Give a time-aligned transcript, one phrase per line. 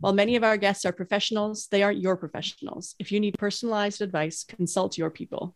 [0.00, 2.94] While many of our guests are professionals, they aren't your professionals.
[2.98, 5.54] If you need personalized advice, consult your people.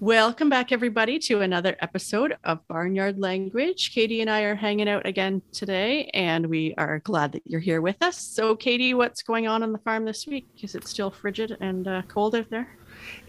[0.00, 3.92] Welcome back, everybody, to another episode of Barnyard Language.
[3.94, 7.82] Katie and I are hanging out again today, and we are glad that you're here
[7.82, 8.18] with us.
[8.18, 10.46] So, Katie, what's going on on the farm this week?
[10.62, 12.76] Is it still frigid and uh, cold out there?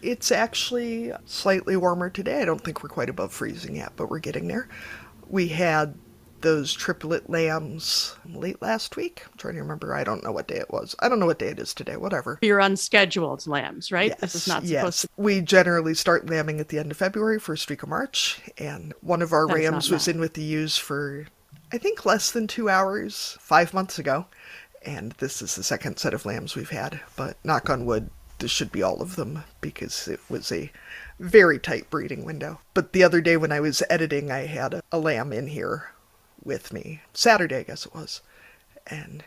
[0.01, 2.41] It's actually slightly warmer today.
[2.41, 4.69] I don't think we're quite above freezing yet, but we're getting there.
[5.27, 5.93] We had
[6.45, 9.23] those triplet lambs late last week.
[9.25, 9.95] I'm trying to remember.
[9.95, 10.95] I don't know what day it was.
[10.99, 11.97] I don't know what day it is today.
[11.97, 12.37] Whatever.
[12.43, 14.09] You're unscheduled lambs, right?
[14.11, 14.79] Yes, this is not yes.
[14.79, 15.07] supposed to.
[15.17, 19.23] We generally start lambing at the end of February, first week of March, and one
[19.23, 21.25] of our That rams was in with the ewes for,
[21.73, 24.27] I think, less than two hours five months ago,
[24.85, 27.01] and this is the second set of lambs we've had.
[27.15, 30.71] But knock on wood, this should be all of them because it was a
[31.17, 32.59] very tight breeding window.
[32.75, 35.89] But the other day when I was editing, I had a, a lamb in here
[36.45, 37.01] with me.
[37.13, 38.21] Saturday, I guess it was.
[38.87, 39.23] And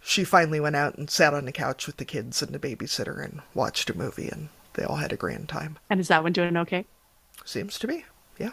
[0.00, 3.24] she finally went out and sat on the couch with the kids and the babysitter
[3.24, 5.78] and watched a movie, and they all had a grand time.
[5.88, 6.84] And is that one doing okay?
[7.44, 8.04] Seems to be.
[8.38, 8.52] Yeah.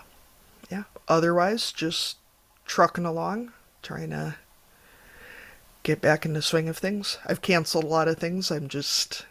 [0.70, 0.84] Yeah.
[1.08, 2.18] Otherwise, just
[2.66, 4.36] trucking along, trying to
[5.84, 7.18] get back in the swing of things.
[7.26, 8.50] I've canceled a lot of things.
[8.52, 9.26] I'm just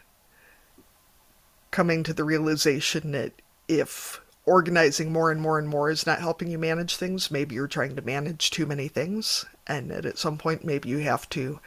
[1.71, 3.33] coming to the realization that
[3.67, 7.67] if organizing more and more and more is not helping you manage things, maybe you're
[7.67, 11.59] trying to manage too many things, and at some point maybe you have to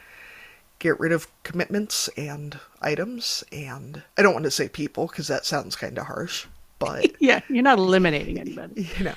[0.79, 5.45] get rid of commitments and items and I don't want to say people because that
[5.45, 6.47] sounds kind of harsh,
[6.79, 8.89] but Yeah, you're not eliminating anybody.
[8.97, 9.15] you know,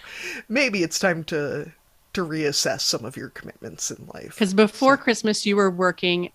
[0.49, 1.73] maybe it's time to
[2.15, 4.35] to reassess some of your commitments in life.
[4.35, 6.31] Because before Christmas, you were working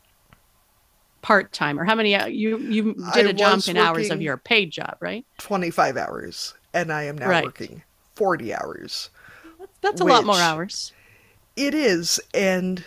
[1.22, 2.12] part time, or how many?
[2.31, 5.25] You you did I a jump in hours of your paid job, right?
[5.40, 7.44] 25 hours and I am now Right.
[7.44, 7.84] working
[8.16, 9.10] 40 hours.
[9.82, 10.92] That's, a lot more hours.
[11.56, 12.84] It is and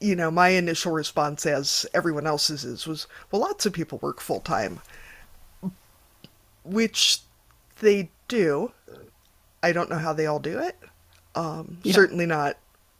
[0.00, 4.20] you know, my initial response as everyone else's is was well lots of people work
[4.20, 4.80] full time
[6.64, 7.20] which
[7.80, 8.72] they do.
[9.62, 10.76] I don't know how they all do it.
[11.34, 11.92] Um, Yeah.
[11.94, 12.56] Certainly not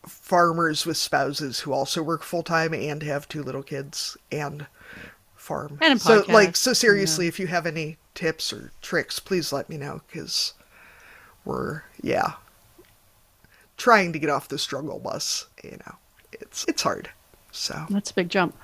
[0.06, 4.66] farmers with spouses who also work full time and have two little kids and
[5.34, 5.78] farm.
[5.80, 9.68] And a so, like, so seriously, if you have any tips or tricks, please let
[9.68, 10.54] me know because
[11.44, 12.34] we're yeah
[13.76, 15.46] trying to get off the struggle bus.
[15.62, 15.96] You know,
[16.32, 17.10] it's it's hard.
[17.50, 18.56] So That's a big jump.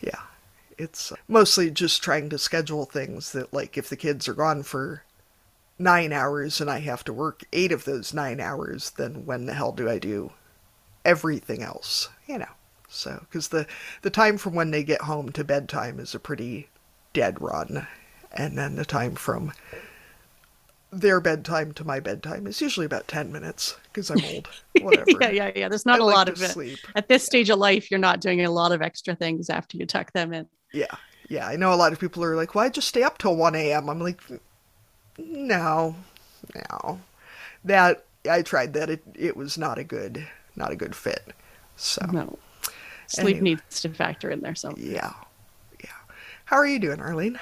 [0.00, 0.20] yeah,
[0.78, 4.62] it's uh, mostly just trying to schedule things that, like, if the kids are gone
[4.62, 5.02] for
[5.78, 9.54] nine hours and I have to work eight of those nine hours, then when the
[9.54, 10.32] hell do I do
[11.04, 12.08] everything else?
[12.26, 12.52] You know,
[12.88, 13.66] so because the
[14.02, 16.68] the time from when they get home to bedtime is a pretty
[17.14, 17.86] dead run,
[18.36, 19.52] and then the time from
[20.92, 24.48] their bedtime to my bedtime is usually about ten minutes because I'm old.
[24.80, 25.10] Whatever.
[25.20, 25.68] yeah, yeah, yeah.
[25.68, 26.78] There's not I a like lot of sleep.
[26.94, 29.86] At this stage of life, you're not doing a lot of extra things after you
[29.86, 30.46] tuck them in.
[30.72, 30.86] Yeah,
[31.28, 31.46] yeah.
[31.46, 33.88] I know a lot of people are like, "Why just stay up till one a.m.?"
[33.90, 34.20] I'm like,
[35.18, 35.96] "No,
[36.54, 37.00] no."
[37.64, 38.88] That I tried that.
[38.90, 41.24] It it was not a good not a good fit.
[41.76, 42.38] So No.
[43.08, 43.40] Sleep Anyway.
[43.40, 44.56] needs to factor in there.
[44.56, 45.12] So, yeah,
[45.84, 45.90] yeah.
[46.46, 47.38] How are you doing, Arlene?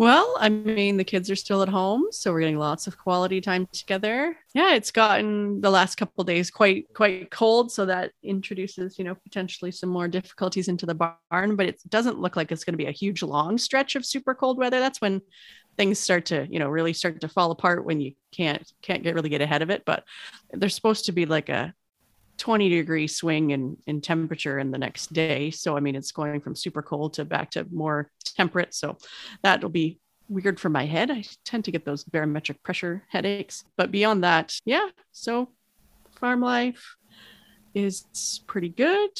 [0.00, 3.38] Well, I mean, the kids are still at home, so we're getting lots of quality
[3.42, 4.34] time together.
[4.54, 9.14] Yeah, it's gotten the last couple days quite quite cold, so that introduces, you know,
[9.14, 11.54] potentially some more difficulties into the barn.
[11.54, 14.34] But it doesn't look like it's going to be a huge long stretch of super
[14.34, 14.80] cold weather.
[14.80, 15.20] That's when
[15.76, 19.14] things start to, you know, really start to fall apart when you can't can't get
[19.14, 19.82] really get ahead of it.
[19.84, 20.04] But
[20.50, 21.74] there's supposed to be like a
[22.40, 25.50] 20 degree swing in in temperature in the next day.
[25.50, 28.74] So i mean it's going from super cold to back to more temperate.
[28.74, 28.96] So
[29.42, 31.10] that'll be weird for my head.
[31.10, 33.64] I tend to get those barometric pressure headaches.
[33.76, 35.50] But beyond that yeah so
[36.12, 36.96] farm life
[37.74, 39.10] is pretty good.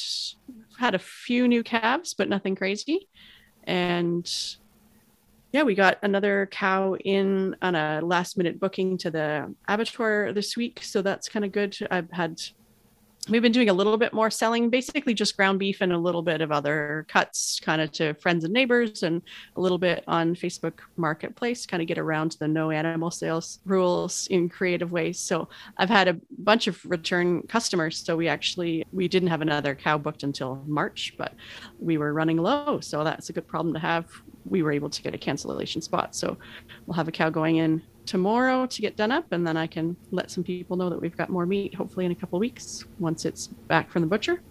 [0.49, 3.07] I've had a few new calves but nothing crazy.
[3.65, 4.27] And
[5.51, 10.57] yeah we got another cow in on a last minute booking to the abattoir this
[10.57, 10.79] week.
[10.81, 11.77] So that's kind of good.
[11.91, 12.41] I've had
[13.29, 16.23] we've been doing a little bit more selling, basically just ground beef and a little
[16.23, 19.21] bit of other cuts, kind of to friends and neighbors, and
[19.57, 24.27] a little bit on Facebook Marketplace, kind of get around the no animal sales rules
[24.27, 25.19] in creative ways.
[25.19, 27.97] So I've had a bunch of return customers.
[27.97, 31.33] So we actually we didn't have another cow booked until March, but
[31.79, 34.07] we were running low, so that's a good problem to have.
[34.45, 36.37] We were able to get a cancellation spot, so
[36.85, 39.95] we'll have a cow going in tomorrow to get done up and then i can
[40.11, 43.25] let some people know that we've got more meat hopefully in a couple weeks once
[43.25, 44.41] it's back from the butcher.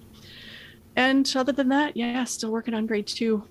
[0.97, 3.45] And other than that yeah still working on grade two.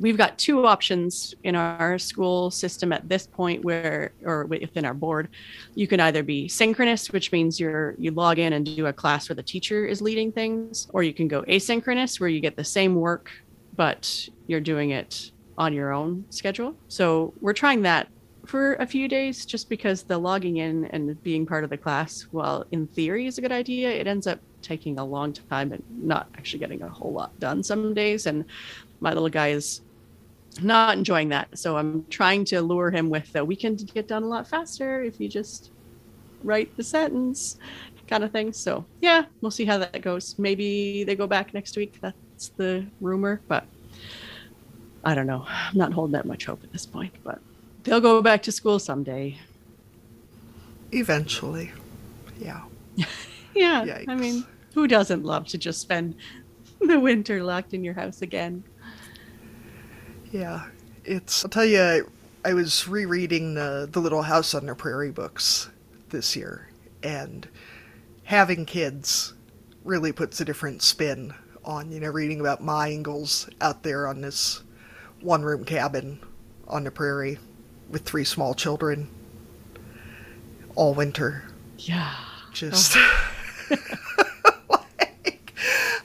[0.00, 4.94] We've got two options in our school system at this point where or within our
[4.94, 5.28] board.
[5.76, 9.28] You can either be synchronous which means you're you log in and do a class
[9.28, 12.64] where the teacher is leading things or you can go asynchronous where you get the
[12.64, 13.30] same work
[13.76, 16.74] but you're doing it on your own schedule.
[16.88, 18.08] So we're trying that
[18.46, 22.22] for a few days just because the logging in and being part of the class,
[22.30, 25.82] while in theory is a good idea, it ends up taking a long time and
[25.90, 28.26] not actually getting a whole lot done some days.
[28.26, 28.44] And
[29.00, 29.82] my little guy is
[30.62, 31.58] not enjoying that.
[31.58, 35.02] So I'm trying to lure him with the we can get done a lot faster
[35.02, 35.70] if you just
[36.42, 37.58] write the sentence
[38.08, 38.52] kind of thing.
[38.52, 40.34] So yeah, we'll see how that goes.
[40.38, 41.98] Maybe they go back next week.
[42.00, 43.64] That's the rumor, but
[45.04, 45.44] I don't know.
[45.48, 47.40] I'm not holding that much hope at this point, but
[47.90, 49.36] they'll go back to school someday.
[50.92, 51.72] Eventually.
[52.38, 52.62] Yeah.
[53.54, 53.84] yeah.
[53.84, 54.08] Yikes.
[54.08, 56.14] I mean, who doesn't love to just spend
[56.80, 58.62] the winter locked in your house again?
[60.30, 60.66] Yeah.
[61.04, 62.08] It's, I'll tell you,
[62.44, 65.68] I was rereading the, the Little House on the Prairie books
[66.10, 66.68] this year,
[67.02, 67.48] and
[68.22, 69.34] having kids
[69.84, 71.34] really puts a different spin
[71.64, 74.62] on, you know, reading about Ma Ingalls out there on this
[75.20, 76.20] one room cabin
[76.68, 77.38] on the prairie
[77.90, 79.08] with three small children
[80.74, 81.44] all winter.
[81.78, 82.14] Yeah.
[82.52, 83.26] Just oh.
[84.70, 85.54] like,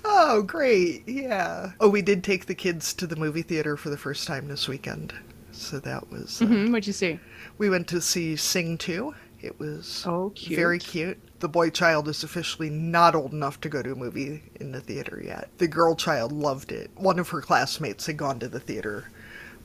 [0.04, 1.08] oh, great.
[1.08, 1.72] Yeah.
[1.80, 4.68] Oh, we did take the kids to the movie theater for the first time this
[4.68, 5.14] weekend.
[5.52, 6.42] So that was.
[6.42, 6.72] Uh, mm-hmm.
[6.72, 7.20] What'd you see?
[7.58, 9.16] We went to see Sing 2.
[9.42, 10.58] It was oh, cute.
[10.58, 11.20] very cute.
[11.40, 14.82] The boy child is officially not old enough to go to a movie in the
[14.82, 15.50] theater yet.
[15.58, 16.90] The girl child loved it.
[16.96, 19.06] One of her classmates had gone to the theater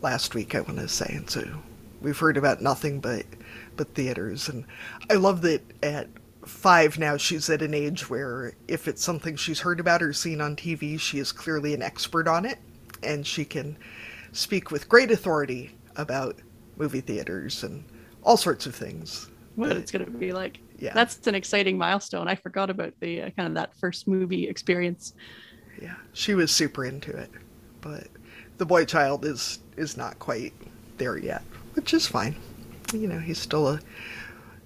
[0.03, 1.49] last week, I want to say, and so
[2.01, 3.25] We've heard about nothing but
[3.77, 4.65] but theaters, and
[5.11, 6.09] I love that at
[6.45, 10.41] five now she's at an age where if it's something she's heard about or seen
[10.41, 12.59] on TV, she is clearly an expert on it,
[13.03, 13.77] and she can
[14.33, 16.39] speak with great authority about
[16.77, 17.85] movie theaters and
[18.23, 19.31] all sorts of things.
[19.57, 20.61] What but, it's going to be like.
[20.79, 20.95] Yeah.
[20.95, 22.29] That's an exciting milestone.
[22.29, 25.13] I forgot about the uh, kind of that first movie experience.
[25.81, 27.31] Yeah, she was super into it,
[27.83, 28.07] but
[28.57, 30.55] the boy child is is not quite
[30.97, 31.43] there yet
[31.75, 32.37] which is fine.
[32.93, 33.81] You know, he's still a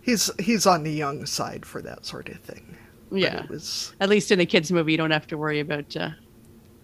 [0.02, 2.76] he's he's on the young side for that sort of thing.
[3.10, 6.10] Yeah, was, at least in a kids movie, you don't have to worry about uh,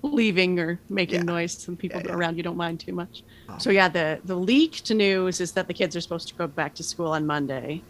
[0.02, 1.22] leaving or making yeah.
[1.22, 1.52] noise.
[1.52, 2.14] Some people yeah, yeah.
[2.14, 3.22] around you don't mind too much.
[3.48, 3.58] Oh.
[3.58, 6.74] So yeah, the the leaked news is that the kids are supposed to go back
[6.76, 7.82] to school on Monday,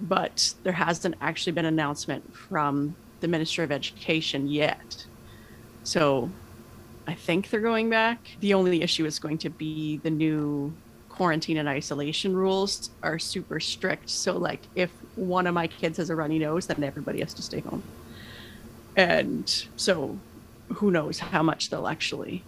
[0.00, 5.04] but there hasn't actually been an announcement from the Minister of Education yet.
[5.82, 6.30] So
[7.06, 8.36] I think they're going back.
[8.40, 10.72] The only issue is going to be the new
[11.18, 14.08] quarantine and isolation rules are super strict.
[14.08, 17.42] So like if one of my kids has a runny nose, then everybody has to
[17.42, 17.82] stay home.
[18.96, 20.16] And so
[20.74, 22.44] who knows how much they'll actually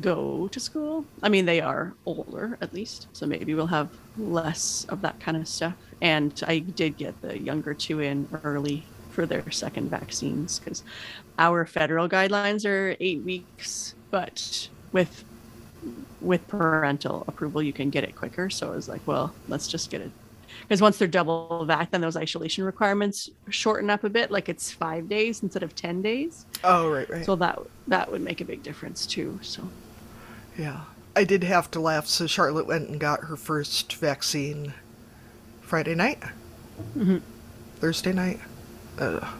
[0.00, 1.04] go to school.
[1.22, 5.36] I mean, they are older at least, so maybe we'll have less of that kind
[5.36, 5.74] of stuff.
[6.00, 10.82] And I did get the younger two in early for their second vaccines because
[11.38, 15.25] our federal guidelines are eight weeks, but with
[16.20, 18.50] with parental approval, you can get it quicker.
[18.50, 20.10] So I was like, well, let's just get it.
[20.62, 24.30] Because once they're double vac, then those isolation requirements shorten up a bit.
[24.30, 26.46] Like it's five days instead of ten days.
[26.64, 27.24] Oh, right, right.
[27.24, 27.58] So that
[27.88, 29.38] that would make a big difference too.
[29.42, 29.68] So.
[30.56, 30.80] Yeah,
[31.14, 32.06] I did have to laugh.
[32.06, 34.72] So Charlotte went and got her first vaccine
[35.60, 36.22] Friday night,
[36.96, 37.18] mm-hmm.
[37.76, 38.40] Thursday night,
[38.98, 39.34] uh,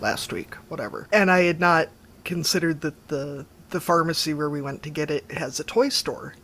[0.00, 1.08] last week, whatever.
[1.12, 1.88] And I had not
[2.24, 6.34] considered that the the pharmacy where we went to get it has a toy store.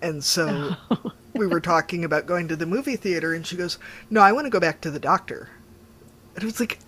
[0.00, 1.12] And so oh.
[1.34, 3.78] we were talking about going to the movie theater, and she goes,
[4.10, 5.48] No, I want to go back to the doctor.
[6.34, 6.78] And it was like,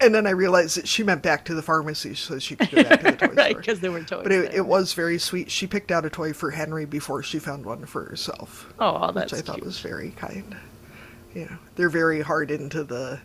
[0.00, 2.84] and then I realized that she meant back to the pharmacy so she could go
[2.84, 4.22] back to the toy right, because there were toys.
[4.22, 5.50] But it, it, was very sweet.
[5.50, 8.72] She picked out a toy for Henry before she found one for herself.
[8.78, 9.66] Oh, that's Which I thought cute.
[9.66, 10.56] was very kind.
[11.34, 13.20] You know, they're very hard into the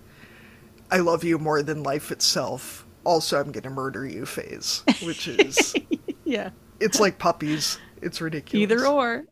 [0.89, 5.75] I love you more than life itself also I'm gonna murder you phase, which is
[6.23, 7.79] yeah, it's like puppies.
[8.01, 8.61] It's ridiculous.
[8.61, 9.25] Either or.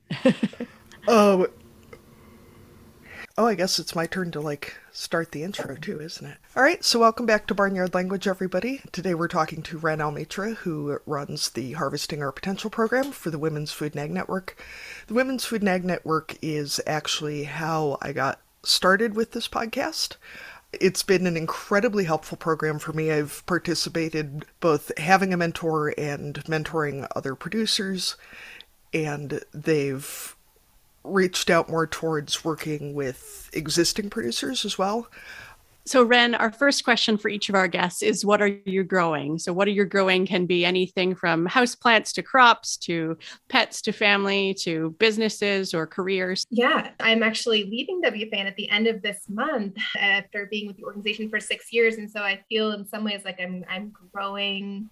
[1.07, 1.47] Oh.
[3.37, 6.37] Oh, I guess it's my turn to like start the intro too, isn't it?
[6.55, 8.81] All right, so welcome back to Barnyard Language, everybody.
[8.91, 13.39] Today we're talking to Wren Almitra, who runs the Harvesting Our Potential program for the
[13.39, 14.61] Women's Food and Ag Network.
[15.07, 20.17] The Women's Food and Ag Network is actually how I got started with this podcast.
[20.73, 23.11] It's been an incredibly helpful program for me.
[23.11, 28.15] I've participated both having a mentor and mentoring other producers,
[28.93, 30.35] and they've
[31.03, 35.09] reached out more towards working with existing producers as well.
[35.85, 39.39] So, Wren, our first question for each of our guests is what are you growing?
[39.39, 43.17] So, what are you growing can be anything from houseplants to crops to
[43.49, 46.45] pets to family to businesses or careers.
[46.49, 50.83] Yeah, I'm actually leaving WFAN at the end of this month after being with the
[50.83, 51.95] organization for six years.
[51.95, 54.89] And so I feel in some ways like I'm I'm growing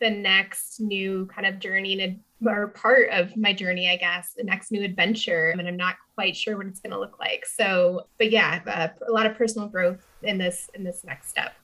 [0.00, 4.44] the next new kind of journey and or part of my journey, I guess, the
[4.44, 5.50] next new adventure.
[5.50, 7.46] And I'm not quite sure what it's going to look like.
[7.46, 11.54] So, but yeah, uh, a lot of personal growth in this in this next step.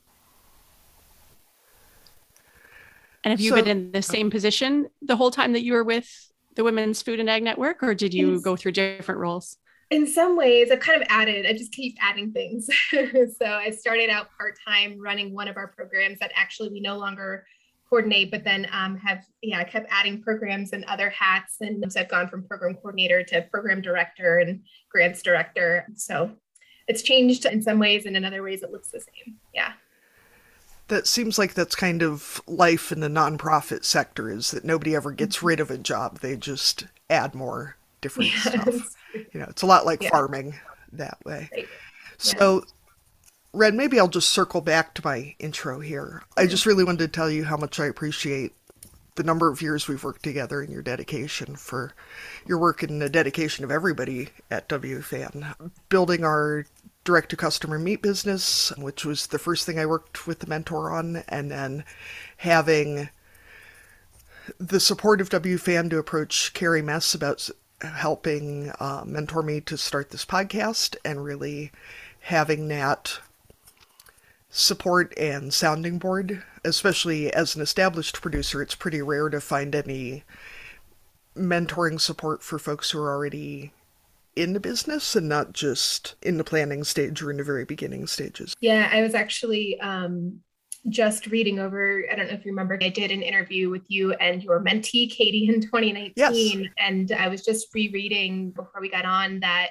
[3.25, 5.85] And have you so, been in the same position the whole time that you were
[5.85, 9.59] with the Women's Food and Ag Network, or did you go through different roles?
[9.91, 12.67] In some ways, I've kind of added, I just keep adding things.
[12.91, 16.97] so I started out part time running one of our programs that actually we no
[16.97, 17.47] longer
[17.93, 21.57] coordinate, but then um, have, yeah, I kept adding programs and other hats.
[21.61, 25.87] And so I've gone from program coordinator to program director and grants director.
[25.95, 26.31] So
[26.89, 29.37] it's changed in some ways, and in other ways, it looks the same.
[29.53, 29.75] Yeah.
[30.89, 35.13] That seems like that's kind of life in the nonprofit sector is that nobody ever
[35.13, 35.47] gets mm-hmm.
[35.49, 36.21] rid of a job.
[36.21, 38.43] They just add more different yes.
[38.43, 38.97] stuff.
[39.15, 40.09] You know, it's a lot like yeah.
[40.09, 40.55] farming
[40.93, 41.51] that way.
[41.53, 41.69] Right.
[42.17, 42.73] So, yeah
[43.55, 46.23] Wren, maybe I'll just circle back to my intro here.
[46.39, 48.55] I just really wanted to tell you how much I appreciate
[49.17, 51.93] the number of years we've worked together and your dedication for
[52.47, 55.71] your work and the dedication of everybody at WFAN.
[55.91, 56.65] Building our
[57.05, 60.91] direct to customer meat business, which was the first thing I worked with the mentor
[60.91, 61.85] on, and then
[62.39, 63.11] having
[64.59, 67.51] the support of WFAN to approach Carrie Mess about
[67.83, 71.71] helping uh, mentor me to start this podcast and really
[72.21, 73.19] having that
[74.53, 78.63] support and sounding board, especially as an established producer.
[78.63, 80.25] It's pretty rare to find any
[81.35, 83.73] mentoring support for folks who are already
[84.37, 88.07] in the business and not just in the planning stage or in the very beginning
[88.07, 88.55] stages.
[88.61, 90.41] Yeah, I was actually um,
[90.91, 94.13] just reading over, I don't know if you remember, I did an interview with you
[94.15, 96.13] and your mentee, Katie, in 2019.
[96.15, 96.71] Yes.
[96.77, 99.71] And I was just rereading before we got on that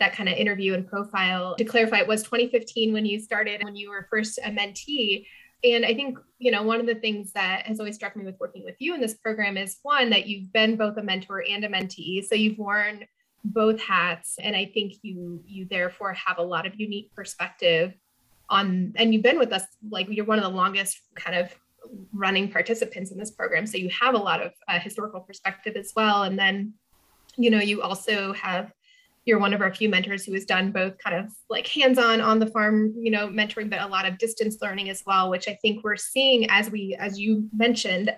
[0.00, 1.56] that kind of interview and profile.
[1.56, 5.26] To clarify, it was 2015 when you started, when you were first a mentee.
[5.64, 8.36] And I think, you know, one of the things that has always struck me with
[8.38, 11.64] working with you in this program is one, that you've been both a mentor and
[11.64, 12.24] a mentee.
[12.24, 13.04] So you've worn
[13.44, 14.36] both hats.
[14.40, 17.94] And I think you you therefore have a lot of unique perspective
[18.48, 21.54] on and you've been with us like you're one of the longest kind of
[22.12, 23.66] running participants in this program.
[23.66, 26.22] So you have a lot of uh, historical perspective as well.
[26.22, 26.74] And then,
[27.36, 28.72] you know, you also have
[29.28, 32.38] you're one of our few mentors who has done both kind of like hands-on on
[32.38, 35.54] the farm you know mentoring but a lot of distance learning as well which i
[35.60, 38.10] think we're seeing as we as you mentioned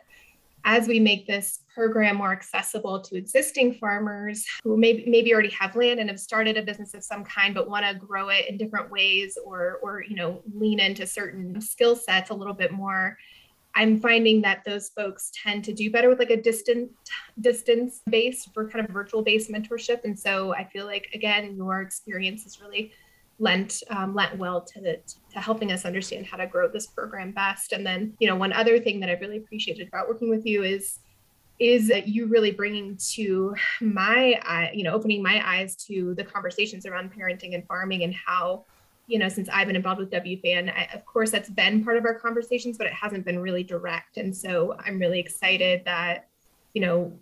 [0.64, 5.74] as we make this program more accessible to existing farmers who maybe maybe already have
[5.74, 8.56] land and have started a business of some kind but want to grow it in
[8.56, 13.18] different ways or or you know lean into certain skill sets a little bit more
[13.74, 16.90] I'm finding that those folks tend to do better with like a distant
[17.40, 20.04] distance based for kind of virtual based mentorship.
[20.04, 22.92] And so I feel like again, your experience has really
[23.38, 25.00] lent um, lent well to the
[25.32, 27.72] to helping us understand how to grow this program best.
[27.72, 30.62] And then, you know, one other thing that I've really appreciated about working with you
[30.62, 30.98] is
[31.58, 36.86] is that you really bringing to my you know opening my eyes to the conversations
[36.86, 38.64] around parenting and farming and how
[39.10, 42.04] you know, since I've been involved with WFAN, I, of course, that's been part of
[42.04, 44.18] our conversations, but it hasn't been really direct.
[44.18, 46.28] And so I'm really excited that,
[46.74, 47.12] you know,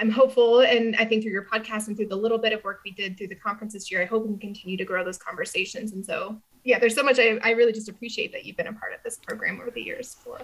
[0.00, 0.60] I'm hopeful.
[0.60, 3.18] And I think through your podcast and through the little bit of work we did
[3.18, 5.92] through the conference this year, I hope we can continue to grow those conversations.
[5.92, 8.72] And so, yeah, there's so much I, I really just appreciate that you've been a
[8.72, 10.38] part of this program over the years for.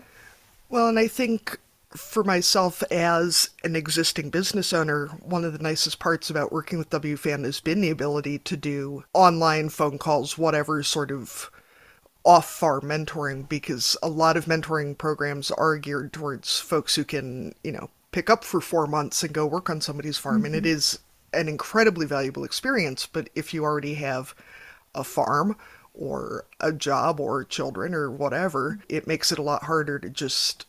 [0.68, 1.58] Well, and I think
[1.96, 6.90] for myself as an existing business owner, one of the nicest parts about working with
[6.90, 11.50] WFAN has been the ability to do online phone calls, whatever sort of
[12.24, 17.54] off farm mentoring, because a lot of mentoring programs are geared towards folks who can,
[17.64, 20.42] you know, pick up for four months and go work on somebody's farm.
[20.42, 20.54] Mm-hmm.
[20.54, 21.40] And it mm-hmm.
[21.40, 23.06] an incredibly valuable experience.
[23.06, 24.34] But if you already have
[24.94, 25.56] a farm,
[25.98, 30.64] or a job or children or whatever, it makes it a lot harder to just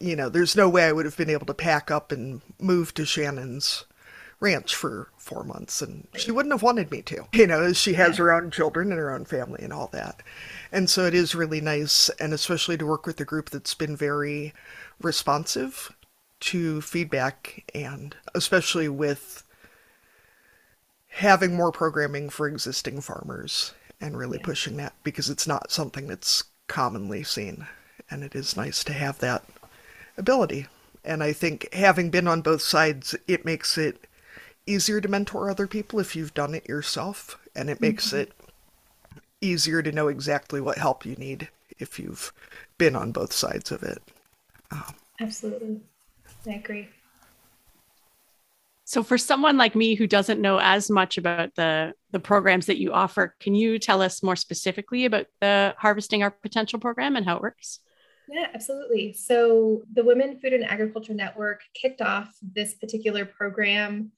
[0.00, 2.94] you know, there's no way I would have been able to pack up and move
[2.94, 3.84] to Shannon's
[4.40, 7.26] ranch for four months and she wouldn't have wanted me to.
[7.32, 10.22] You know, she has her own children and her own family and all that.
[10.70, 13.96] And so it is really nice, and especially to work with a group that's been
[13.96, 14.52] very
[15.00, 15.92] responsive
[16.40, 19.42] to feedback and especially with
[21.08, 24.44] having more programming for existing farmers and really yeah.
[24.44, 27.66] pushing that because it's not something that's commonly seen.
[28.10, 29.44] And it is nice to have that
[30.18, 30.66] ability.
[31.04, 34.06] And I think having been on both sides, it makes it
[34.66, 37.38] easier to mentor other people if you've done it yourself.
[37.56, 38.18] And it makes mm-hmm.
[38.18, 38.32] it
[39.40, 41.48] easier to know exactly what help you need
[41.78, 42.32] if you've
[42.76, 44.02] been on both sides of it.
[44.70, 45.80] Um, Absolutely.
[46.46, 46.88] I agree.
[48.84, 52.78] So for someone like me who doesn't know as much about the the programs that
[52.78, 57.26] you offer, can you tell us more specifically about the Harvesting Our Potential program and
[57.26, 57.80] how it works?
[58.28, 59.14] Yeah, absolutely.
[59.14, 64.12] So the Women Food and Agriculture Network kicked off this particular program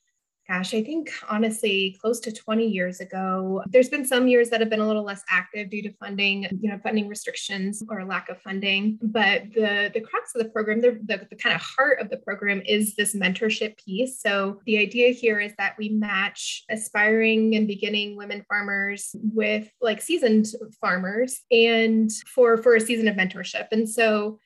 [0.51, 3.63] gosh, I think honestly, close to 20 years ago.
[3.69, 6.69] There's been some years that have been a little less active due to funding, you
[6.69, 8.99] know, funding restrictions or lack of funding.
[9.01, 12.17] But the the crux of the program, the, the, the kind of heart of the
[12.17, 14.21] program is this mentorship piece.
[14.21, 20.03] So the idea here is that we match aspiring and beginning women farmers with like
[20.03, 20.49] seasoned
[20.81, 23.69] farmers and for for a season of mentorship.
[23.71, 24.41] And so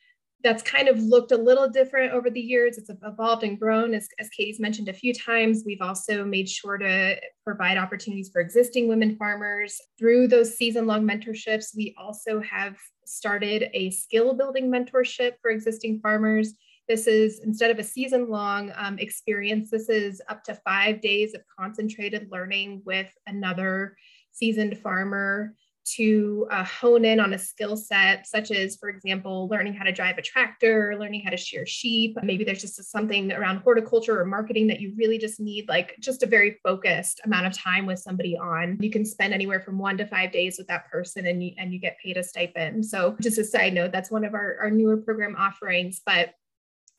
[0.44, 2.76] that's kind of looked a little different over the years.
[2.76, 3.94] It's evolved and grown.
[3.94, 8.42] As, as Katie's mentioned a few times, we've also made sure to provide opportunities for
[8.42, 11.74] existing women farmers through those season long mentorships.
[11.74, 16.52] We also have started a skill building mentorship for existing farmers.
[16.88, 21.32] This is instead of a season long um, experience, this is up to five days
[21.32, 23.96] of concentrated learning with another
[24.32, 29.74] seasoned farmer to uh, hone in on a skill set, such as, for example, learning
[29.74, 32.16] how to drive a tractor, learning how to shear sheep.
[32.22, 36.22] Maybe there's just something around horticulture or marketing that you really just need, like just
[36.22, 38.78] a very focused amount of time with somebody on.
[38.80, 41.72] You can spend anywhere from one to five days with that person and you, and
[41.72, 42.86] you get paid a stipend.
[42.86, 46.00] So, just a side note, that's one of our, our newer program offerings.
[46.04, 46.34] But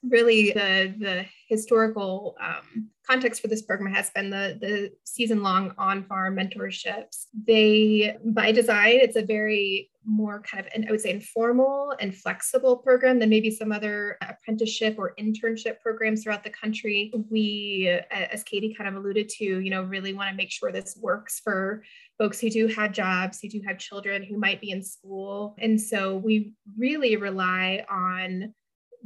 [0.10, 5.74] really the the historical um, context for this program has been the the season long
[5.78, 7.26] on farm mentorships.
[7.48, 12.16] They by design it's a very more kind of an, i would say informal and
[12.16, 17.12] flexible program than maybe some other apprenticeship or internship programs throughout the country.
[17.30, 20.98] We as katie kind of alluded to you know really want to make sure this
[21.00, 21.84] works for
[22.18, 25.56] folks who do have jobs who do have children who might be in school.
[25.60, 28.54] And so we really rely on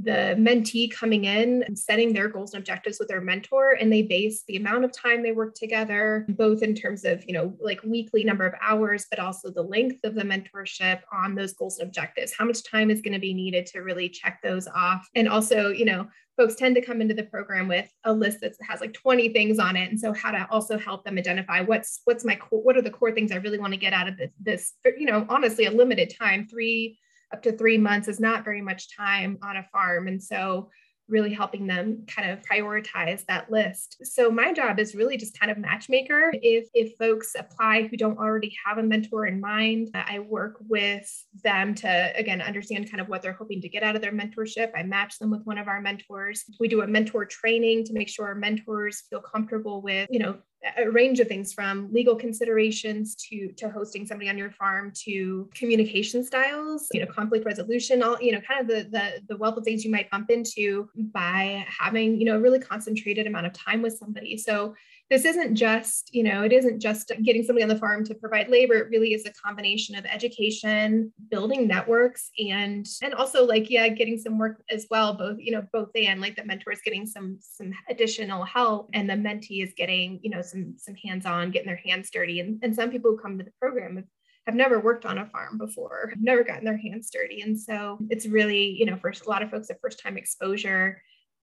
[0.02, 4.02] the mentee coming in and setting their goals and objectives with their mentor and they
[4.02, 7.82] base the amount of time they work together both in terms of you know like
[7.84, 11.88] weekly number of hours but also the length of the mentorship on those goals and
[11.88, 12.34] objectives.
[12.38, 15.08] How much time is going to be needed to really check those off?
[15.16, 16.08] And also you know
[16.38, 19.60] folks tend to come into the program with a list that has like 20 things
[19.60, 19.90] on it.
[19.90, 22.90] And so how to also help them identify what's what's my core, what are the
[22.90, 25.72] core things i really want to get out of this this you know honestly a
[25.72, 26.98] limited time three
[27.34, 30.08] up to three months is not very much time on a farm.
[30.08, 30.70] And so
[31.10, 33.98] really helping them kind of prioritize that list.
[34.04, 36.32] So my job is really just kind of matchmaker.
[36.34, 40.58] If if folks apply who don't already have a mentor in mind, uh, I work
[40.68, 41.12] with
[41.44, 44.72] them to again understand kind of what they're hoping to get out of their mentorship.
[44.76, 46.46] I match them with one of our mentors.
[46.60, 50.38] We do a mentor training to make sure our mentors feel comfortable with, you know,
[50.78, 55.50] a range of things from legal considerations to to hosting somebody on your farm to
[55.54, 59.56] communication styles you know conflict resolution all you know kind of the the, the wealth
[59.56, 63.54] of things you might bump into by having you know a really concentrated amount of
[63.54, 64.38] time with somebody.
[64.38, 64.76] So
[65.10, 68.48] this isn't just, you know, it isn't just getting somebody on the farm to provide
[68.48, 68.76] labor.
[68.76, 74.20] It really is a combination of education, building networks, and and also like yeah, getting
[74.20, 75.14] some work as well.
[75.16, 79.10] Both you know, both and like the mentor is getting some some additional help, and
[79.10, 82.40] the mentee is getting you know some some hands on, getting their hands dirty.
[82.40, 84.06] And and some people who come to the program have
[84.46, 87.42] have never worked on a farm before, have never gotten their hands dirty.
[87.42, 91.02] And so it's really, you know, for a lot of folks, a first time exposure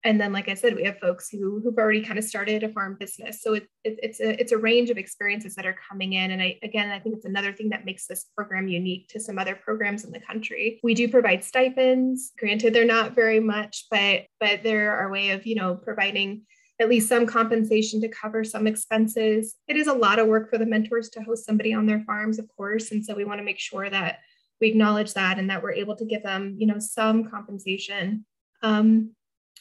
[0.05, 2.69] and then like i said we have folks who who've already kind of started a
[2.73, 3.43] farm business.
[3.43, 6.31] So it, it, it's a it's a range of experiences that are coming in.
[6.31, 9.39] And i again i think it's another thing that makes this program unique to some
[9.39, 10.81] other programs in the country.
[10.83, 12.33] We do provide stipends.
[12.39, 16.43] Granted they're not very much but but they're our way of you know providing
[16.81, 19.55] at least some compensation to cover some expenses.
[19.69, 22.39] It is a lot of work for the mentors to host somebody on their farms
[22.39, 22.91] of course.
[22.91, 24.21] And so we want to make sure that
[24.63, 28.25] we acknowledge that and that we're able to give them you know some compensation.
[28.63, 29.15] Um,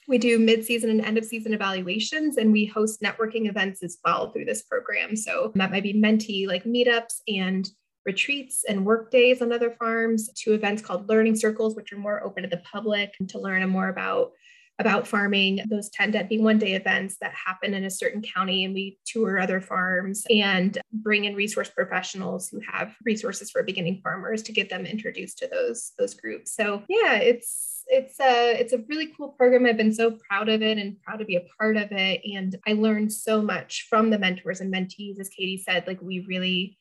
[0.10, 4.32] we do mid-season and end of season evaluations, and we host networking events as well
[4.32, 5.16] through this program.
[5.16, 7.70] So that might be mentee like meetups and
[8.06, 12.24] retreats and work days on other farms, two events called learning circles, which are more
[12.24, 14.32] open to the public to learn more about
[14.80, 15.60] about farming.
[15.70, 18.98] Those tend to be one day events that happen in a certain county, and we
[19.06, 24.54] tour other farms and bring in resource professionals who have resources for beginning farmers to
[24.54, 26.56] get them introduced to those those groups.
[26.56, 29.66] So yeah, it's it's a it's a really cool program.
[29.66, 32.22] I've been so proud of it and proud to be a part of it.
[32.24, 35.88] And I learned so much from the mentors and mentees, as Katie said.
[35.88, 36.78] Like we really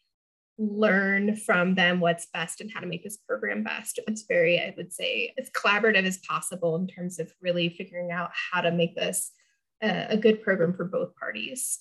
[0.59, 4.01] learn from them what's best and how to make this program best.
[4.07, 8.31] It's very, I would say, as collaborative as possible in terms of really figuring out
[8.53, 9.31] how to make this
[9.83, 11.79] a, a good program for both parties.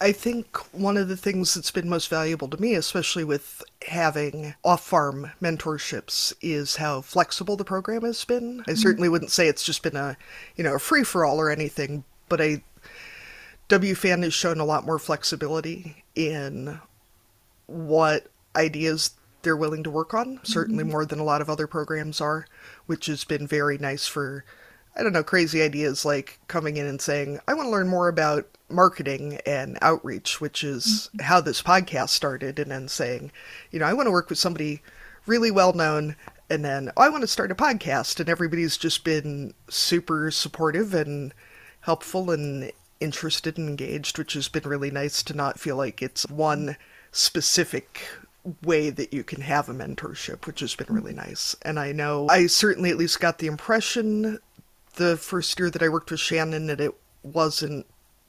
[0.00, 4.54] I think one of the things that's been most valuable to me, especially with having
[4.64, 8.60] off farm mentorships, is how flexible the program has been.
[8.60, 8.74] I mm-hmm.
[8.74, 10.16] certainly wouldn't say it's just been a,
[10.56, 12.62] you know, a free for all or anything, but I
[13.68, 16.80] WFAN has shown a lot more flexibility in
[17.66, 19.10] what ideas
[19.42, 20.92] they're willing to work on, certainly mm-hmm.
[20.92, 22.46] more than a lot of other programs are,
[22.86, 24.44] which has been very nice for,
[24.98, 28.08] I don't know, crazy ideas like coming in and saying, I want to learn more
[28.08, 31.24] about marketing and outreach, which is mm-hmm.
[31.24, 33.30] how this podcast started, and then saying,
[33.70, 34.82] you know, I want to work with somebody
[35.26, 36.16] really well known.
[36.50, 40.94] And then oh, I want to start a podcast, and everybody's just been super supportive
[40.94, 41.32] and
[41.80, 46.28] helpful and interested and engaged, which has been really nice to not feel like it's
[46.28, 46.76] one
[47.12, 48.08] specific
[48.62, 51.54] way that you can have a mentorship, which has been really nice.
[51.62, 54.38] And I know I certainly at least got the impression
[54.98, 57.86] the first year that I worked with Shannon that it wasn't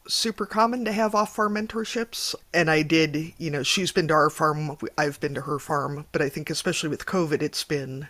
[0.08, 2.34] super common to have off farm mentorships.
[2.53, 6.05] And I did, you know, she's been to our farm, I've been to her farm,
[6.12, 8.08] but I think especially with COVID, it's been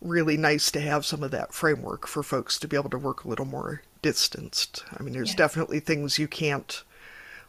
[0.00, 3.24] really nice to have some of that framework for folks to be able to work
[3.24, 4.84] a little more distanced.
[4.98, 5.36] I mean, there's yeah.
[5.36, 6.82] definitely things you can't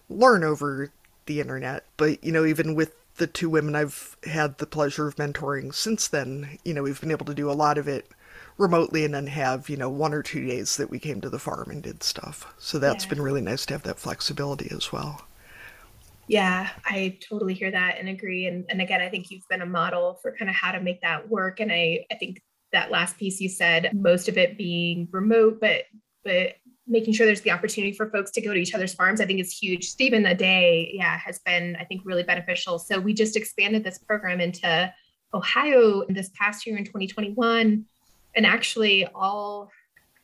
[0.10, 0.92] learn over
[1.26, 1.86] the internet.
[1.98, 6.08] But, you know, even with the two women I've had the pleasure of mentoring since
[6.08, 8.08] then, you know, we've been able to do a lot of it
[8.58, 11.40] remotely and then have, you know, one or two days that we came to the
[11.40, 12.54] farm and did stuff.
[12.58, 13.10] So that's yeah.
[13.10, 15.26] been really nice to have that flexibility as well.
[16.28, 18.48] Yeah, I totally hear that and agree.
[18.48, 21.02] And, and again, I think you've been a model for kind of how to make
[21.02, 21.60] that work.
[21.60, 25.84] And I, I think that last piece you said, most of it being remote, but
[26.24, 26.56] but
[26.88, 29.40] making sure there's the opportunity for folks to go to each other's farms, I think
[29.40, 29.86] is huge.
[29.86, 32.80] Stephen a day, yeah, has been, I think, really beneficial.
[32.80, 34.94] So we just expanded this program into
[35.34, 37.86] Ohio this past year in 2021.
[38.36, 39.72] And actually, all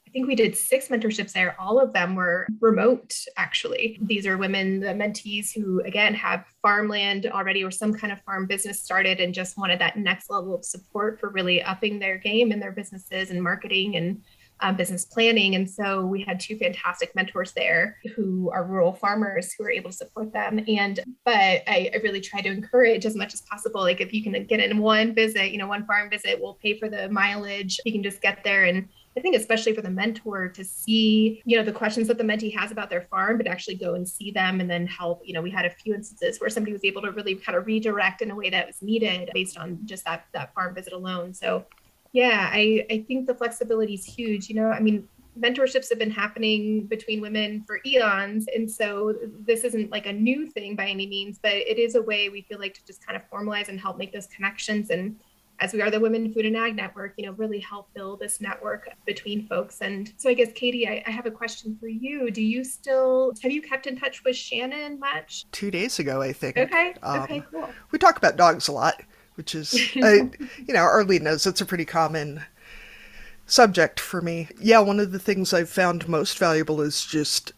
[0.09, 1.55] I think we did six mentorships there.
[1.59, 3.99] All of them were remote, actually.
[4.01, 8.47] These are women, the mentees who, again, have farmland already or some kind of farm
[8.47, 12.51] business started and just wanted that next level of support for really upping their game
[12.51, 14.23] in their businesses and marketing and
[14.61, 15.55] um, business planning.
[15.55, 19.89] And so we had two fantastic mentors there who are rural farmers who are able
[19.89, 20.59] to support them.
[20.67, 23.81] And, but I, I really try to encourage as much as possible.
[23.81, 26.77] Like if you can get in one visit, you know, one farm visit, we'll pay
[26.77, 27.79] for the mileage.
[27.85, 31.57] You can just get there and I think especially for the mentor to see, you
[31.57, 34.31] know, the questions that the mentee has about their farm, but actually go and see
[34.31, 35.21] them and then help.
[35.25, 37.65] You know, we had a few instances where somebody was able to really kind of
[37.65, 41.33] redirect in a way that was needed based on just that that farm visit alone.
[41.33, 41.65] So
[42.11, 44.49] yeah, I, I think the flexibility is huge.
[44.49, 45.07] You know, I mean,
[45.39, 48.47] mentorships have been happening between women for eons.
[48.53, 52.01] And so this isn't like a new thing by any means, but it is a
[52.01, 54.89] way we feel like to just kind of formalize and help make those connections.
[54.89, 55.17] And
[55.61, 58.39] as we are the Women Food and Ag Network, you know, really help build this
[58.41, 59.81] network between folks.
[59.81, 62.31] And so I guess, Katie, I, I have a question for you.
[62.31, 65.45] Do you still, have you kept in touch with Shannon much?
[65.51, 66.57] Two days ago, I think.
[66.57, 66.95] Okay.
[67.03, 67.69] Um, okay, cool.
[67.91, 69.01] We talk about dogs a lot
[69.39, 69.73] which is,
[70.03, 70.25] uh,
[70.67, 72.43] you know, Arlene knows it's a pretty common
[73.47, 74.49] subject for me.
[74.59, 77.53] Yeah, one of the things I've found most valuable is just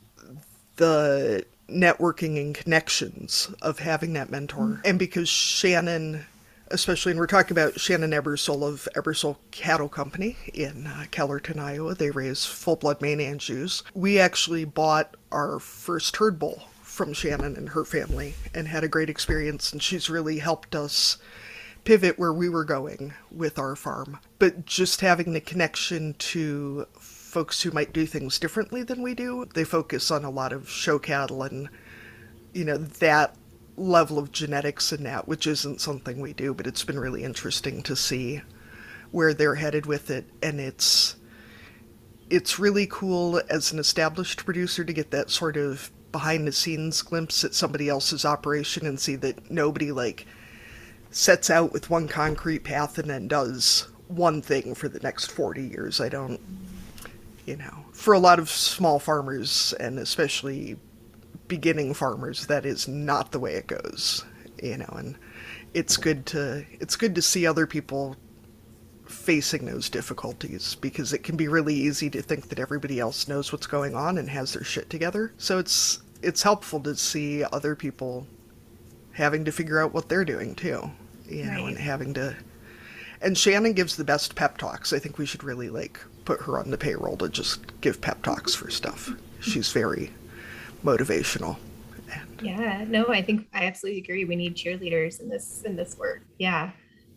[0.76, 4.60] the networking and connections of having that mentor.
[4.60, 4.82] Mm.
[4.86, 6.28] And because Shannon,
[6.70, 11.96] especially, and we're talking about Shannon Ebersole of Ebersole Cattle Company in uh, Kellerton, Iowa,
[11.96, 13.82] they raise full blood Maine Anjous.
[13.96, 18.88] We actually bought our first herd bull from Shannon and her family and had a
[18.88, 21.17] great experience, and she's really helped us
[21.84, 24.20] pivot where we were going with our farm.
[24.39, 29.46] But just having the connection to folks who might do things differently than we do,
[29.54, 31.70] they focus on a lot of show cattle and,
[32.54, 33.36] you know, that
[33.78, 37.82] level of genetics and that, which isn't something we do, but it's been really interesting
[37.84, 38.41] to see
[39.12, 40.26] where they're headed with it.
[40.44, 41.15] And it's,
[42.30, 47.02] it's really cool as an established producer to get that sort of behind the scenes
[47.02, 50.28] glimpse at somebody else's operation and see that nobody like
[51.12, 55.62] sets out with one concrete path and then does one thing for the next 40
[55.62, 56.02] years.
[56.02, 56.39] I don't,
[57.45, 60.78] you know, for a lot of small farmers and especially
[61.47, 64.26] beginning farmers, that is not the way it goes,
[64.62, 65.17] you know, and
[65.74, 68.15] it's good to, it's good to see other people
[69.06, 73.52] facing those difficulties because it can be really easy to think that everybody else knows
[73.52, 75.34] what's going on and has their shit together.
[75.38, 78.28] So it's it's helpful to see other people
[79.13, 80.91] having to figure out what they're doing too,
[81.32, 81.70] you know, right.
[81.70, 82.36] and having to.
[83.22, 84.94] And Shannon gives the best pep talks.
[84.94, 88.24] I think we should really like put her on the payroll to just give pep
[88.24, 89.12] talks for stuff.
[89.39, 90.12] She's very
[90.84, 91.58] motivational.
[92.12, 92.41] And...
[92.41, 94.26] Yeah, no, I think I absolutely agree.
[94.26, 96.24] We need cheerleaders in this in this work.
[96.39, 96.72] Yeah,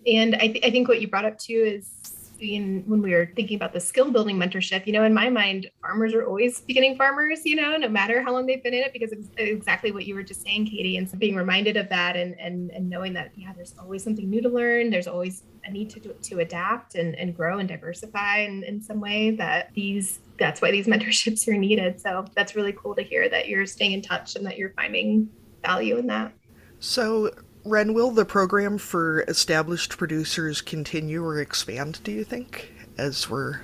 [0.06, 3.30] and I, th- I think what you brought up too is in, when we were
[3.34, 6.96] thinking about the skill building mentorship, you know, in my mind, farmers are always beginning
[6.96, 10.06] farmers, you know, no matter how long they've been in it, because it's exactly what
[10.06, 13.12] you were just saying, Katie, and so being reminded of that and and and knowing
[13.14, 14.90] that yeah, there's always something new to learn.
[14.90, 19.00] There's always a need to to adapt and, and grow and diversify in, in some
[19.00, 22.00] way that these that's why these mentorships are needed.
[22.00, 25.28] So that's really cool to hear that you're staying in touch and that you're finding
[25.62, 26.32] value in that.
[26.80, 27.30] So
[27.64, 32.72] Wren, will the program for established producers continue or expand, do you think?
[32.98, 33.62] As we're,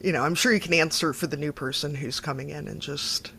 [0.00, 2.80] you know, I'm sure you can answer for the new person who's coming in and
[2.80, 3.32] just,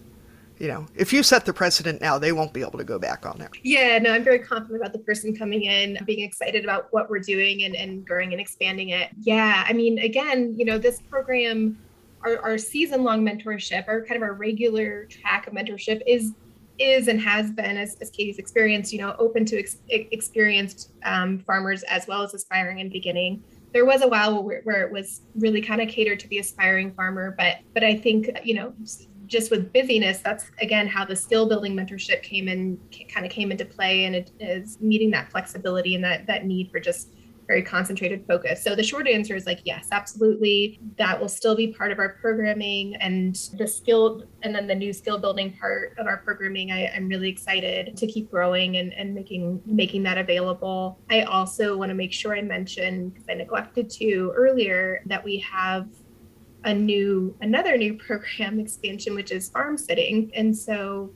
[0.59, 3.25] you know, if you set the precedent now, they won't be able to go back
[3.25, 3.49] on it.
[3.63, 7.19] Yeah, no, I'm very confident about the person coming in, being excited about what we're
[7.19, 9.09] doing and, and growing and expanding it.
[9.21, 11.77] Yeah, I mean, again, you know, this program,
[12.23, 16.33] our, our season long mentorship, our kind of our regular track of mentorship is
[16.79, 21.39] is and has been, as, as Katie's experienced, you know, open to ex- experienced um,
[21.39, 23.43] farmers as well as aspiring and beginning.
[23.73, 26.93] There was a while where, where it was really kind of catered to the aspiring
[26.93, 28.73] farmer, but but I think you know
[29.27, 32.79] just with busyness, that's again how the skill building mentorship came in,
[33.13, 36.71] kind of came into play, and it is meeting that flexibility and that that need
[36.71, 37.14] for just
[37.47, 38.63] very concentrated focus.
[38.63, 40.79] So the short answer is like, yes, absolutely.
[40.97, 44.93] That will still be part of our programming and the skill and then the new
[44.93, 46.71] skill building part of our programming.
[46.71, 50.99] I, am really excited to keep growing and, and making making that available.
[51.09, 55.37] I also want to make sure I mention, because I neglected to earlier, that we
[55.39, 55.87] have
[56.63, 60.31] a new another new program expansion, which is farm sitting.
[60.35, 61.11] And so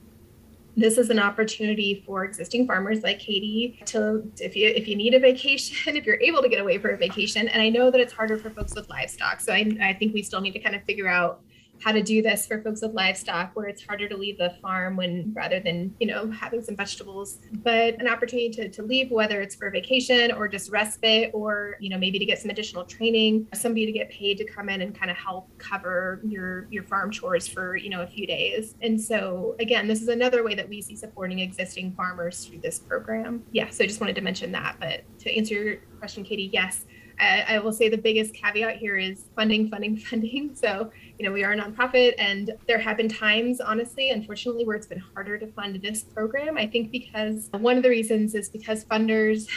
[0.80, 5.14] this is an opportunity for existing farmers like Katie to if you if you need
[5.14, 7.48] a vacation, if you're able to get away for a vacation.
[7.48, 9.42] And I know that it's harder for folks with livestock.
[9.42, 11.42] So I, I think we still need to kind of figure out
[11.82, 14.96] how to do this for folks with livestock where it's harder to leave the farm
[14.96, 17.40] when rather than you know having some vegetables.
[17.64, 21.90] But an opportunity to, to leave whether it's for vacation or just respite or you
[21.90, 24.98] know maybe to get some additional training somebody to get paid to come in and
[24.98, 28.76] kind of help cover your your farm chores for you know a few days.
[28.82, 32.80] And so again this is another way that we see supporting existing farmers through this
[32.80, 33.44] program.
[33.52, 36.86] Yeah so i just wanted to mention that but to answer your question katie yes
[37.20, 40.56] I, I will say the biggest caveat here is funding, funding, funding.
[40.56, 44.76] So, you know, we are a nonprofit, and there have been times, honestly, unfortunately, where
[44.76, 46.58] it's been harder to fund this program.
[46.58, 49.48] I think because one of the reasons is because funders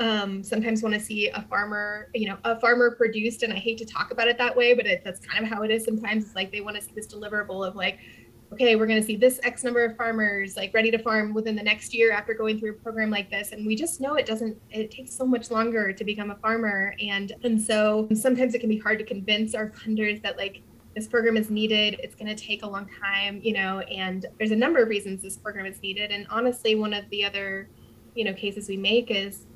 [0.00, 3.78] um, sometimes want to see a farmer, you know, a farmer produced, and I hate
[3.78, 6.24] to talk about it that way, but it, that's kind of how it is sometimes.
[6.24, 7.98] It's like they want to see this deliverable of like,
[8.54, 11.56] okay, we're going to see this X number of farmers like ready to farm within
[11.56, 13.50] the next year after going through a program like this.
[13.50, 16.94] And we just know it doesn't, it takes so much longer to become a farmer.
[17.00, 20.62] And, and so sometimes it can be hard to convince our funders that like,
[20.94, 21.98] this program is needed.
[22.00, 25.22] It's going to take a long time, you know, and there's a number of reasons
[25.22, 26.12] this program is needed.
[26.12, 27.68] And honestly, one of the other,
[28.14, 29.46] you know, cases we make is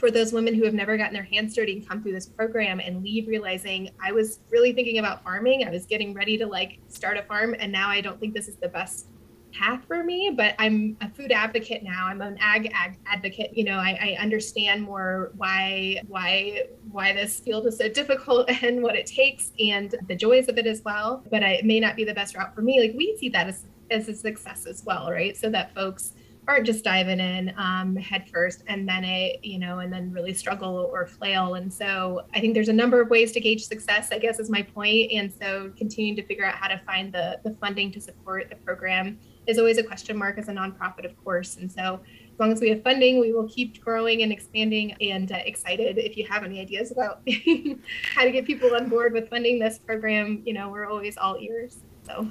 [0.00, 2.80] for those women who have never gotten their hands dirty and come through this program
[2.80, 5.66] and leave realizing I was really thinking about farming.
[5.68, 8.48] I was getting ready to like start a farm and now I don't think this
[8.48, 9.08] is the best
[9.52, 12.06] path for me, but I'm a food advocate now.
[12.06, 13.56] I'm an ag, ag advocate.
[13.56, 18.82] You know, I, I understand more why why why this field is so difficult and
[18.82, 21.22] what it takes and the joys of it as well.
[21.30, 22.80] But I, it may not be the best route for me.
[22.80, 25.36] Like we see that as as a success as well, right?
[25.36, 26.14] So that folks
[26.48, 30.34] aren't just diving in um, head first and then it, you know, and then really
[30.34, 31.54] struggle or flail.
[31.54, 34.50] And so I think there's a number of ways to gauge success, I guess is
[34.50, 35.12] my point.
[35.12, 38.56] And so continuing to figure out how to find the, the funding to support the
[38.56, 41.56] program is always a question mark as a nonprofit, of course.
[41.56, 42.00] And so
[42.32, 45.98] as long as we have funding, we will keep growing and expanding and uh, excited.
[45.98, 47.22] If you have any ideas about
[48.14, 51.36] how to get people on board with funding this program, you know, we're always all
[51.38, 51.78] ears.
[52.06, 52.28] So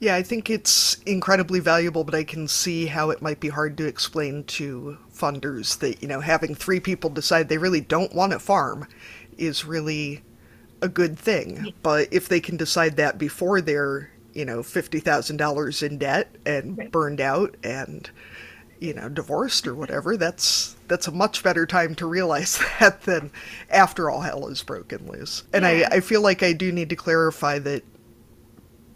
[0.00, 3.76] yeah, I think it's incredibly valuable, but I can see how it might be hard
[3.78, 8.32] to explain to funders that, you know, having three people decide they really don't want
[8.32, 8.86] to farm
[9.36, 10.22] is really
[10.80, 11.72] a good thing.
[11.82, 16.92] But if they can decide that before they're, you know, $50,000 in debt and right.
[16.92, 18.08] burned out and,
[18.78, 23.32] you know, divorced or whatever, that's that's a much better time to realize that than
[23.68, 25.42] after all hell is broken loose.
[25.52, 25.88] And yeah.
[25.90, 27.82] I, I feel like I do need to clarify that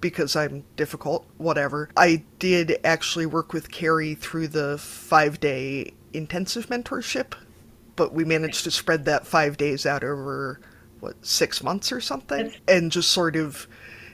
[0.03, 1.89] because I'm difficult, whatever.
[1.97, 7.33] I did actually work with Carrie through the five day intensive mentorship,
[7.97, 10.61] but we managed to spread that five days out over
[11.01, 13.67] what six months or something, and just sort of,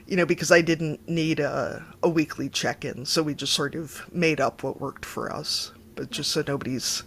[0.07, 3.75] you know, because I didn't need a a weekly check in, so we just sort
[3.75, 7.03] of made up what worked for us, but just so nobody's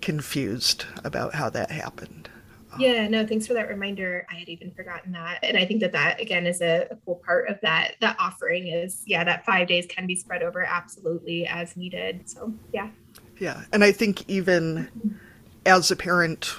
[0.00, 2.30] confused about how that happened.
[2.78, 4.26] Yeah, no, thanks for that reminder.
[4.30, 5.40] I had even forgotten that.
[5.42, 8.68] And I think that that again is a, a, cool part of that that offering
[8.68, 12.28] is yeah, that 5 days can be spread over absolutely as needed.
[12.28, 12.90] So, yeah.
[13.38, 15.18] Yeah, and I think even
[15.64, 16.54] as a parent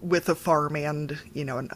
[0.00, 1.70] with a farm and, you know, an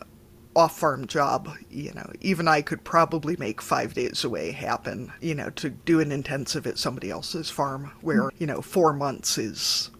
[0.56, 5.50] off-farm job, you know, even I could probably make 5 days away happen, you know,
[5.50, 9.90] to do an intensive at somebody else's farm where, you know, 4 months is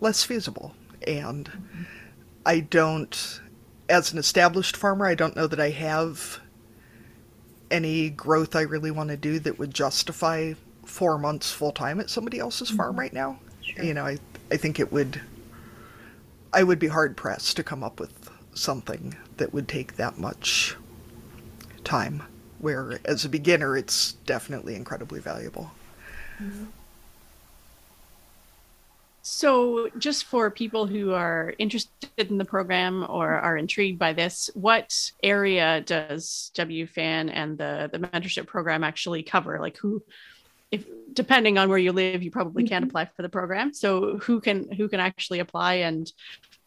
[0.00, 0.74] less feasible
[1.06, 1.82] and mm-hmm
[2.44, 3.40] I don't,
[3.88, 6.40] as an established farmer, I don't know that I have
[7.70, 12.10] any growth I really want to do that would justify four months full time at
[12.10, 12.76] somebody else's mm-hmm.
[12.76, 13.38] farm right now.
[13.62, 13.84] Sure.
[13.84, 14.18] You know, I,
[14.50, 15.20] I think it would,
[16.52, 20.76] I would be hard pressed to come up with something that would take that much
[21.84, 22.22] time.
[22.58, 25.72] Where as a beginner, it's definitely incredibly valuable.
[26.40, 26.66] Mm-hmm.
[29.24, 34.50] So, just for people who are interested in the program or are intrigued by this,
[34.54, 39.60] what area does WFAN and the the mentorship program actually cover?
[39.60, 40.02] Like, who,
[40.72, 42.90] if depending on where you live, you probably can't mm-hmm.
[42.90, 43.72] apply for the program.
[43.72, 46.12] So, who can who can actually apply, and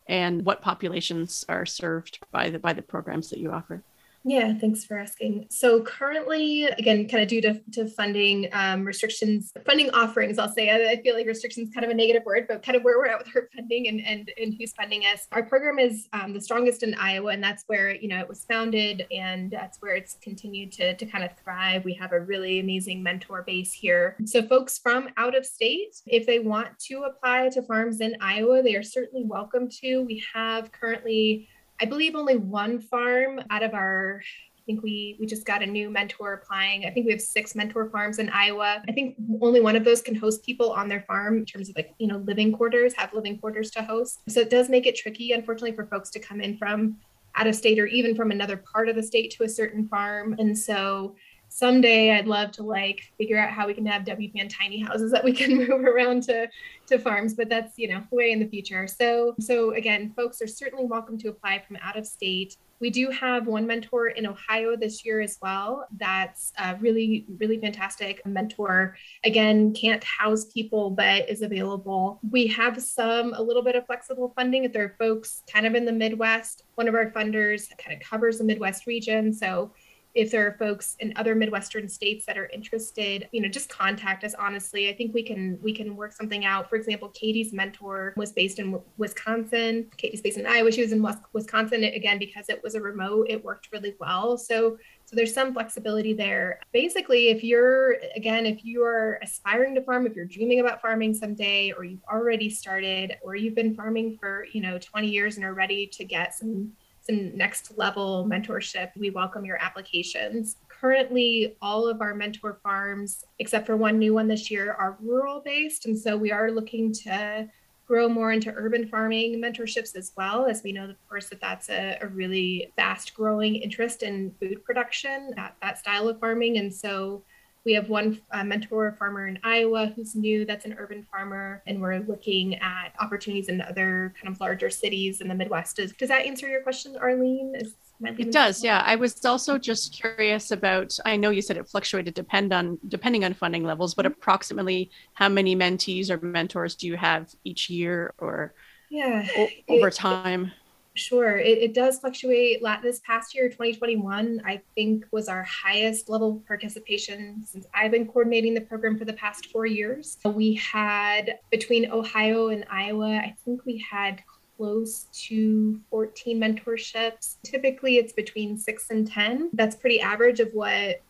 [0.07, 3.83] and what populations are served by the by the programs that you offer?
[4.27, 5.45] Yeah, thanks for asking.
[5.51, 10.71] So currently, again, kind of due to, to funding um, restrictions, funding offerings, I'll say,
[10.71, 13.05] I, I, feel like restrictions kind of a negative word, but kind of where we're
[13.05, 15.27] at with our funding and, and, and who's funding us.
[15.31, 18.45] Our program is um, the strongest in Iowa, and that's where, you know, it was
[18.45, 21.85] founded and that's where it's continued to, to kind of thrive.
[21.85, 24.17] We have a really amazing mentor base here.
[24.25, 28.63] So folks from out of state, if they want to apply to farms in Iowa,
[28.63, 30.01] they are certainly welcome to.
[30.01, 31.47] We have currently
[31.79, 34.21] I believe only one farm out of our
[34.57, 36.85] I think we we just got a new mentor applying.
[36.85, 38.81] I think we have six mentor farms in Iowa.
[38.87, 41.75] I think only one of those can host people on their farm in terms of
[41.75, 44.21] like, you know, living quarters, have living quarters to host.
[44.27, 46.97] So it does make it tricky, unfortunately, for folks to come in from
[47.35, 50.35] out of state or even from another part of the state to a certain farm.
[50.39, 51.15] And so
[51.55, 55.23] someday I'd love to like figure out how we can have WFAN tiny houses that
[55.23, 56.49] we can move around to
[56.87, 58.87] to farms, but that's you know way in the future.
[58.87, 62.57] So so again, folks are certainly welcome to apply from out of state.
[62.81, 65.87] We do have one mentor in Ohio this year as well.
[65.97, 68.97] That's a really, really fantastic mentor.
[69.23, 72.19] Again, can't house people, but is available.
[72.29, 75.73] We have some, a little bit of flexible funding if there are folks kind of
[75.73, 76.63] in the Midwest.
[76.75, 79.31] One of our funders kind of covers the Midwest region.
[79.31, 79.71] So
[80.15, 84.23] if there are folks in other midwestern states that are interested you know just contact
[84.23, 84.89] us honestly.
[84.89, 86.69] I think we can we can work something out.
[86.69, 89.87] For example katie's mentor was based in wisconsin.
[89.97, 90.71] Katie's based in iowa.
[90.71, 93.27] She was in wisconsin again because it was a remote.
[93.29, 94.37] It worked really well.
[94.37, 96.59] So so there's some flexibility there.
[96.71, 101.13] Basically if you're again if you are aspiring to farm if you're dreaming about farming
[101.13, 105.45] someday or you've already started or you've been farming for you know 20 years and
[105.45, 106.71] are ready to get some
[107.05, 110.57] some next level mentorship, we welcome your applications.
[110.67, 115.39] Currently, all of our mentor farms, except for one new one this year, are rural
[115.39, 115.85] based.
[115.85, 117.47] And so we are looking to
[117.87, 121.69] grow more into urban farming mentorships as well, as we know, of course, that that's
[121.69, 126.57] a, a really fast growing interest in food production, that, that style of farming.
[126.57, 127.23] And so
[127.65, 131.81] we have one uh, mentor farmer in Iowa who's new, that's an urban farmer, and
[131.81, 135.77] we're looking at opportunities in other kind of larger cities in the Midwest.
[135.77, 137.55] Does, does that answer your question, Arlene?
[137.55, 138.83] Is, it does, yeah.
[138.85, 140.97] I was also just curious about.
[141.05, 144.13] I know you said it fluctuated depend on depending on funding levels, but mm-hmm.
[144.13, 148.53] approximately how many mentees or mentors do you have each year or
[148.89, 150.51] yeah o- over it, time?
[150.95, 152.61] Sure, it, it, does fluctuate.
[152.81, 158.07] This past year, 2021, I think was our highest level of participation since I've been
[158.07, 160.17] coordinating the program for the past four years.
[160.23, 164.23] We had between Ohio and Iowa, I think we had
[164.55, 167.35] close to 14 mentorships.
[167.43, 169.49] Typically, it's between six and 10.
[169.51, 171.01] That's pretty average of what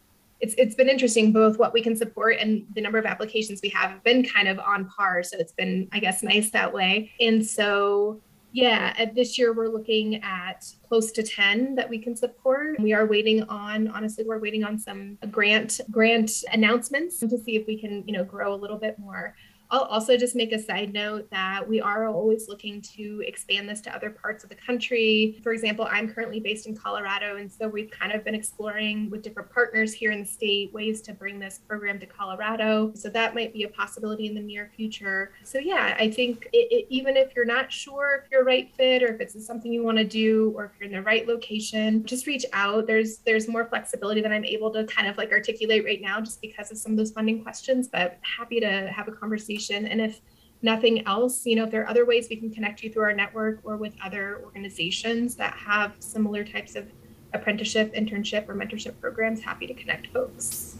[0.41, 3.69] it's it's been interesting both what we can support and the number of applications we
[3.69, 7.09] have have been kind of on par so it's been i guess nice that way
[7.21, 8.19] and so
[8.55, 12.79] yeah, uh, this year we're looking at close to 10 that we can support.
[12.79, 17.67] We are waiting on, honestly, we're waiting on some grant grant announcements to see if
[17.67, 19.35] we can, you know, grow a little bit more.
[19.71, 23.81] I'll also just make a side note that we are always looking to expand this
[23.81, 25.39] to other parts of the country.
[25.43, 29.23] For example, I'm currently based in Colorado, and so we've kind of been exploring with
[29.23, 32.91] different partners here in the state ways to bring this program to Colorado.
[32.93, 35.31] So that might be a possibility in the near future.
[35.43, 38.71] So, yeah, I think it, it, even if you're not sure if you're a right
[38.75, 41.27] fit or if it's something you want to do or if you're in the right
[41.27, 42.87] location, just reach out.
[42.87, 46.41] There's there's more flexibility than I'm able to kind of like articulate right now just
[46.41, 49.87] because of some of those funding questions, but happy to have a conversation conversation.
[49.87, 50.21] And if
[50.61, 53.13] nothing else, you know, if there are other ways we can connect you through our
[53.13, 56.87] network or with other organizations that have similar types of
[57.33, 60.77] apprenticeship, internship, or mentorship programs, happy to connect folks.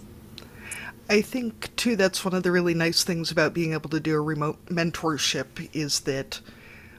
[1.09, 4.15] I think too that's one of the really nice things about being able to do
[4.15, 6.41] a remote mentorship is that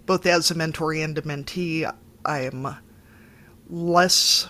[0.04, 1.92] both as a mentor and a mentee,
[2.24, 2.76] I am
[3.68, 4.48] less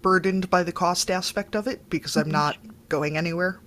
[0.00, 2.32] burdened by the cost aspect of it because I'm mm-hmm.
[2.32, 2.56] not
[2.88, 3.60] going anywhere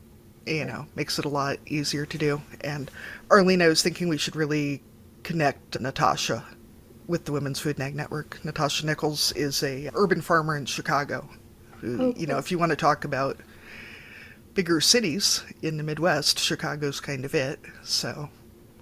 [0.51, 2.41] you know, makes it a lot easier to do.
[2.61, 2.91] And
[3.29, 4.83] Arlene, I was thinking we should really
[5.23, 6.45] connect Natasha
[7.07, 8.43] with the Women's Food and Ag Network.
[8.43, 11.29] Natasha Nicholes is a urban farmer in Chicago.
[11.79, 13.37] Who, oh, you know, if you want to talk about
[14.53, 17.59] bigger cities in the Midwest, Chicago's kind of it.
[17.83, 18.29] So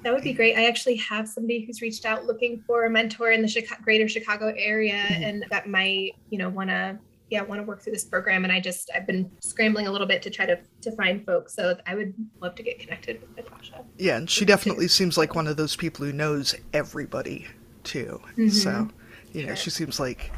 [0.04, 0.58] that would be great.
[0.58, 4.08] I actually have somebody who's reached out looking for a mentor in the Chicago, greater
[4.08, 5.24] Chicago area, mm-hmm.
[5.24, 6.98] and that might, you know, want to
[7.30, 9.92] yeah I want to work through this program and i just i've been scrambling a
[9.92, 13.22] little bit to try to to find folks so i would love to get connected
[13.22, 17.48] with natasha yeah and she definitely seems like one of those people who knows everybody
[17.84, 18.50] too mm-hmm.
[18.50, 18.88] so
[19.34, 19.56] you know sure.
[19.56, 20.32] she seems like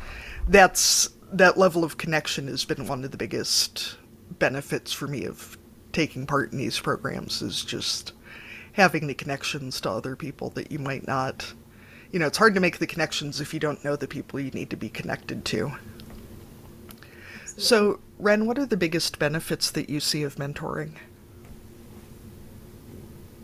[0.47, 3.97] that's that level of connection has been one of the biggest
[4.39, 5.57] benefits for me of
[5.93, 8.13] taking part in these programs is just
[8.73, 11.53] having the connections to other people that you might not
[12.11, 14.51] you know it's hard to make the connections if you don't know the people you
[14.51, 15.71] need to be connected to
[17.58, 20.93] so, Wren, what are the biggest benefits that you see of mentoring?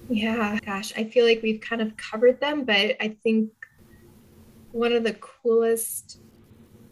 [0.09, 3.51] Yeah, gosh, I feel like we've kind of covered them, but I think
[4.71, 6.19] one of the coolest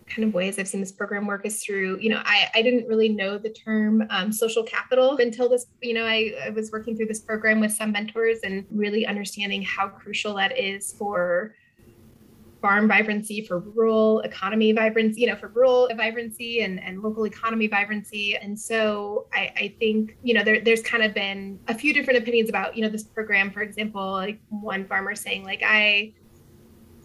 [0.08, 2.88] kind of ways I've seen this program work is through, you know, I, I didn't
[2.88, 6.96] really know the term um, social capital until this, you know, I, I was working
[6.96, 11.56] through this program with some mentors and really understanding how crucial that is for
[12.66, 17.68] farm vibrancy, for rural economy vibrancy, you know, for rural vibrancy and, and local economy
[17.68, 18.36] vibrancy.
[18.36, 22.18] And so I, I think, you know, there, there's kind of been a few different
[22.18, 26.14] opinions about, you know, this program, for example, like one farmer saying like, I,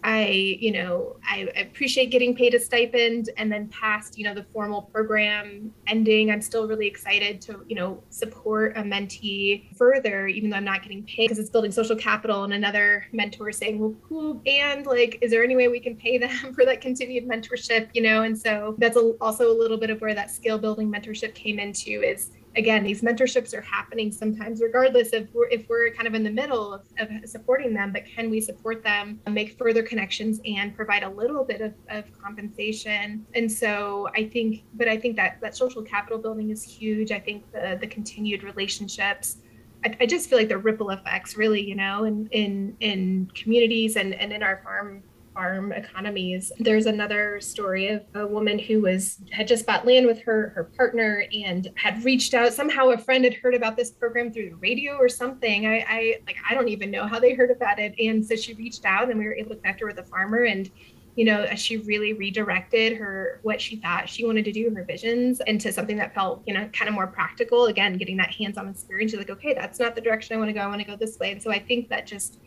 [0.02, 4.44] I, you know, I, appreciate getting paid a stipend and then past, you know, the
[4.44, 10.50] formal program ending, I'm still really excited to, you know, support a mentee further, even
[10.50, 12.44] though I'm not getting paid because it's building social capital.
[12.44, 14.40] And another mentor saying, well, cool.
[14.46, 18.02] And like, is there any way we can pay them for that continued mentorship, you
[18.02, 18.22] know?
[18.22, 21.58] And so that's a, also a little bit of where that skill building mentorship came
[21.58, 26.24] into is again, these mentorships are happening sometimes, regardless of if we're kind of in
[26.24, 30.74] the middle of, of, supporting them, but can we support them, make further connections, and
[30.74, 33.24] provide a little bit of, of compensation?
[33.34, 37.12] And so I think, but I think that that social capital building is huge.
[37.12, 39.38] I think the the continued relationships.
[39.84, 43.96] I, I just feel like the ripple effects, really, you know, in in in communities
[43.96, 45.02] and and in our farm
[45.40, 46.52] farm economies.
[46.58, 50.64] There's another story of a woman who was had just bought land with her her
[50.64, 52.52] partner and had reached out.
[52.52, 55.66] Somehow a friend had heard about this program through the radio or something.
[55.66, 57.94] I, I like I don't even know how they heard about it.
[57.98, 60.44] And so she reached out and we were able to connect her with a farmer
[60.44, 60.70] and
[61.16, 65.40] you know, she really redirected her what she thought she wanted to do, her visions,
[65.46, 67.66] into something that felt, you know, kind of more practical.
[67.66, 69.10] Again, getting that hands-on experience.
[69.10, 70.60] She's like, okay, that's not the direction I want to go.
[70.60, 71.32] I want to go this way.
[71.32, 72.38] And so I think that just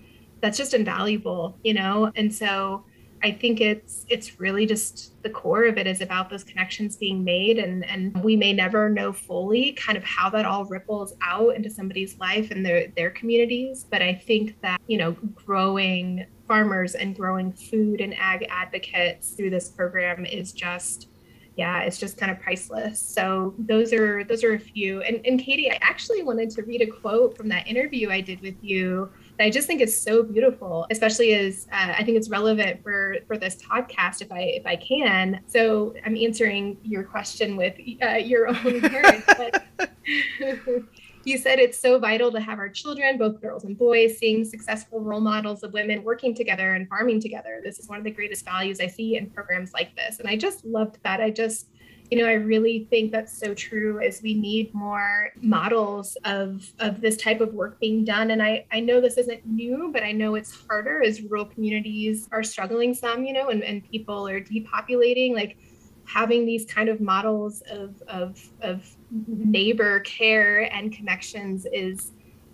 [0.43, 2.11] that's just invaluable, you know?
[2.17, 2.83] And so
[3.23, 7.23] I think it's it's really just the core of it is about those connections being
[7.23, 11.55] made and and we may never know fully kind of how that all ripples out
[11.55, 16.95] into somebody's life and their their communities but I think that you know growing farmers
[16.95, 21.07] and growing food and ag advocates through this program is just
[21.55, 25.39] yeah it's just kind of priceless so those are those are a few and, and
[25.39, 29.09] katie i actually wanted to read a quote from that interview i did with you
[29.37, 33.17] that I just think is so beautiful, especially as uh, I think it's relevant for
[33.27, 35.41] for this podcast if I if I can.
[35.47, 39.63] So I'm answering your question with uh, your own words, but
[41.23, 44.99] you said it's so vital to have our children, both girls and boys, seeing successful
[44.99, 47.61] role models of women working together and farming together.
[47.63, 50.37] This is one of the greatest values I see in programs like this, and I
[50.37, 51.21] just loved that.
[51.21, 51.69] I just
[52.13, 57.01] you know, I really think that's so true as we need more models of of
[57.01, 58.29] this type of work being done.
[58.29, 62.29] And I, I know this isn't new, but I know it's harder as rural communities
[62.31, 65.33] are struggling some, you know, and, and people are depopulating.
[65.33, 65.57] Like
[66.05, 72.11] having these kind of models of of of neighbor care and connections is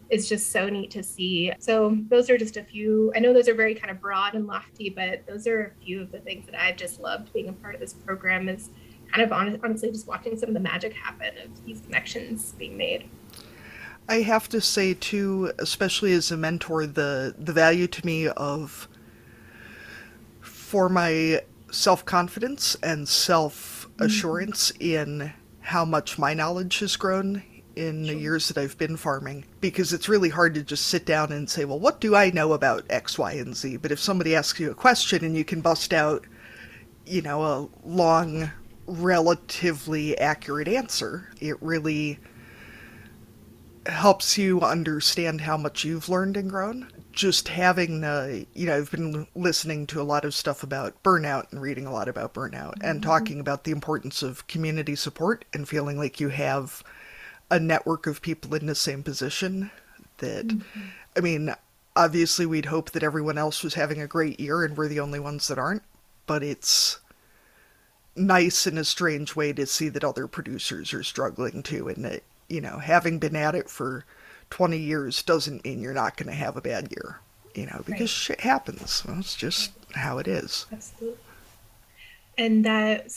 [0.09, 1.51] is just so neat to see.
[1.59, 3.11] So those are just a few.
[3.13, 6.01] I know those are very kind of broad and lofty, but those are a few
[6.01, 8.47] of the things that I've just loved being a part of this program.
[8.47, 8.69] Is
[9.11, 13.09] kind of honestly just watching some of the magic happen of these connections being made.
[14.07, 18.87] I have to say too, especially as a mentor, the the value to me of
[20.41, 21.41] for my
[21.71, 25.21] self confidence and self assurance mm-hmm.
[25.21, 27.43] in how much my knowledge has grown
[27.75, 28.13] in sure.
[28.13, 31.49] the years that I've been farming because it's really hard to just sit down and
[31.49, 33.77] say, well, what do I know about X, Y, and Z?
[33.77, 36.25] But if somebody asks you a question and you can bust out,
[37.05, 38.51] you know, a long,
[38.89, 42.19] relatively accurate answer, it really
[43.85, 46.91] helps you understand how much you've learned and grown.
[47.11, 51.51] Just having the, you know, I've been listening to a lot of stuff about burnout
[51.51, 52.85] and reading a lot about burnout mm-hmm.
[52.85, 56.83] and talking about the importance of community support and feeling like you have
[57.51, 59.71] a network of people in the same position
[60.17, 60.81] that mm-hmm.
[61.17, 61.53] I mean,
[61.95, 65.19] obviously we'd hope that everyone else was having a great year and we're the only
[65.19, 65.83] ones that aren't,
[66.27, 66.99] but it's
[68.19, 72.23] nice in a strange way to see that other producers are struggling too and that,
[72.47, 74.05] you know, having been at it for
[74.49, 77.19] 20 years doesn't mean you're not going to have a bad year,
[77.55, 78.09] you know, because right.
[78.09, 79.03] shit happens.
[79.05, 80.65] Well, it's just how it is.
[80.71, 81.17] Absolutely.
[82.37, 83.11] And that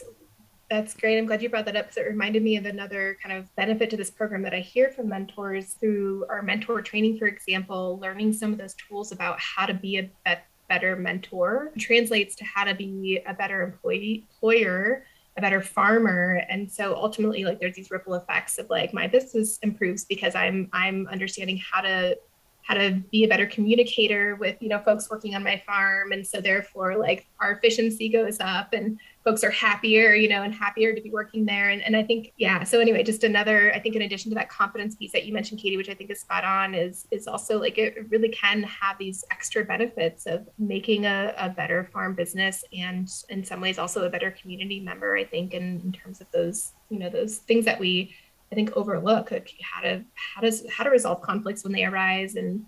[0.73, 1.19] that's great.
[1.19, 3.91] I'm glad you brought that up because it reminded me of another kind of benefit
[3.91, 8.33] to this program that I hear from mentors through our mentor training, for example, learning
[8.33, 10.39] some of those tools about how to be a
[10.73, 15.05] better mentor translates to how to be a better employee, employer,
[15.37, 16.43] a better farmer.
[16.49, 20.71] And so ultimately, like there's these ripple effects of like my business improves because I'm
[20.73, 22.17] I'm understanding how to
[22.63, 26.27] how to be a better communicator with you know folks working on my farm and
[26.27, 30.95] so therefore like our efficiency goes up and folks are happier you know and happier
[30.95, 31.71] to be working there.
[31.71, 34.49] And, and i think yeah so anyway just another i think in addition to that
[34.49, 37.59] confidence piece that you mentioned katie which i think is spot on is is also
[37.59, 42.65] like it really can have these extra benefits of making a, a better farm business
[42.77, 46.27] and in some ways also a better community member i think in, in terms of
[46.33, 48.15] those you know those things that we
[48.51, 49.31] I think overlook.
[49.31, 52.67] Like how to how does how to resolve conflicts when they arise and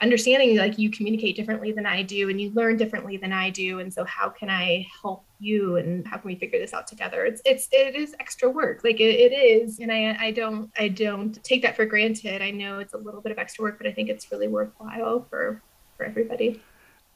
[0.00, 3.78] understanding like you communicate differently than I do and you learn differently than I do
[3.78, 7.24] and so how can I help you and how can we figure this out together?
[7.24, 10.88] It's it's it is extra work like it, it is and I I don't I
[10.88, 12.42] don't take that for granted.
[12.42, 15.26] I know it's a little bit of extra work but I think it's really worthwhile
[15.30, 15.62] for
[15.96, 16.60] for everybody.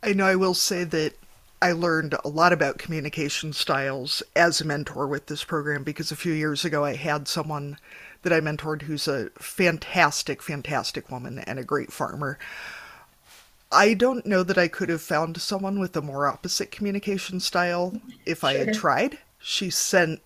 [0.03, 1.15] I know I will say that
[1.63, 6.17] I learned a lot about communication styles as a mentor with this program because a
[6.17, 7.77] few years ago I had someone
[8.23, 12.39] that I mentored who's a fantastic, fantastic woman and a great farmer.
[13.71, 18.01] I don't know that I could have found someone with a more opposite communication style
[18.25, 18.49] if sure.
[18.49, 19.19] I had tried.
[19.39, 20.21] She sent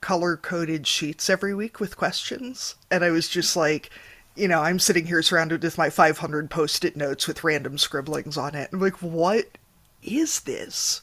[0.00, 3.90] color coded sheets every week with questions, and I was just like,
[4.34, 8.36] you know, I'm sitting here surrounded with my 500 post it notes with random scribblings
[8.36, 8.70] on it.
[8.72, 9.46] I'm like, what
[10.02, 11.00] is this?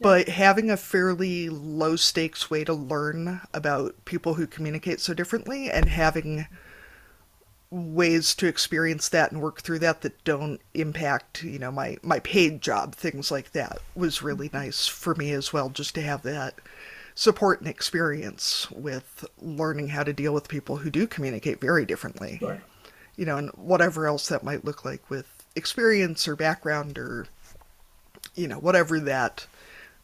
[0.00, 5.70] But having a fairly low stakes way to learn about people who communicate so differently
[5.70, 6.46] and having
[7.70, 12.18] ways to experience that and work through that that don't impact, you know, my my
[12.20, 14.56] paid job, things like that was really mm-hmm.
[14.58, 16.54] nice for me as well just to have that
[17.14, 22.38] support and experience with learning how to deal with people who do communicate very differently.
[22.38, 22.62] Sure.
[23.16, 27.26] You know, and whatever else that might look like with experience or background or
[28.34, 29.46] you know, whatever that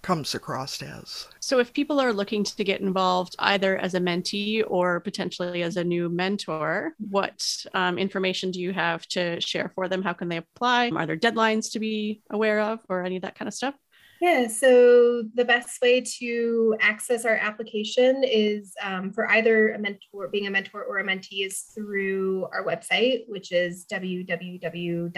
[0.03, 1.27] comes across as.
[1.41, 5.77] So, if people are looking to get involved either as a mentee or potentially as
[5.77, 10.03] a new mentor, what um, information do you have to share for them?
[10.03, 10.91] How can they apply?
[10.91, 13.75] Are there deadlines to be aware of or any of that kind of stuff?
[14.21, 20.29] Yeah, so the best way to access our application is um, for either a mentor,
[20.29, 25.13] being a mentor or a mentee, is through our website, which is www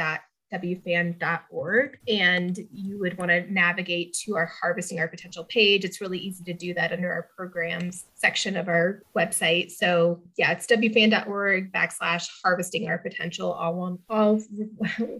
[0.53, 5.84] wfan.org and you would want to navigate to our harvesting our potential page.
[5.84, 9.70] It's really easy to do that under our programs section of our website.
[9.70, 14.38] So yeah it's wfan.org backslash harvesting our potential all one all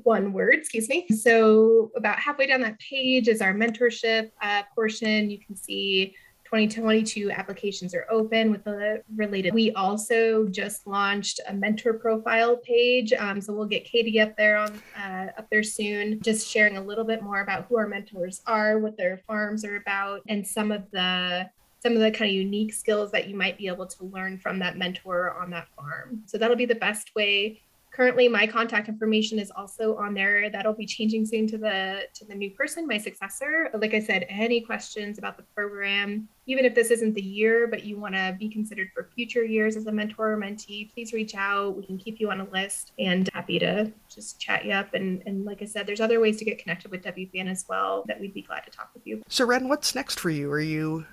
[0.03, 1.07] one word excuse me.
[1.09, 5.31] So about halfway down that page is our mentorship uh, portion.
[5.31, 6.14] You can see
[6.49, 9.53] 2022 applications are open with the related.
[9.53, 14.57] We also just launched a mentor profile page, um, so we'll get Katie up there
[14.57, 18.40] on uh, up there soon, just sharing a little bit more about who our mentors
[18.46, 22.34] are, what their farms are about, and some of the some of the kind of
[22.34, 26.22] unique skills that you might be able to learn from that mentor on that farm.
[26.24, 27.61] So that'll be the best way
[27.99, 30.49] currently my contact information is also on there.
[30.51, 33.70] That'll be changing soon to the to the new person my successor.
[33.74, 37.84] Like i said any questions about the program even if this isn't the year but
[37.84, 41.34] you want to be considered for future years as a mentor or mentee please reach
[41.34, 41.76] out.
[41.76, 44.94] We can keep you on a list and happy to just chat you up.
[44.94, 48.05] And and like i said there's other ways to get connected with wfan as well
[48.07, 49.22] that we'd be glad to talk with you.
[49.28, 50.53] So wren what's next for you?
[50.53, 51.05] Are you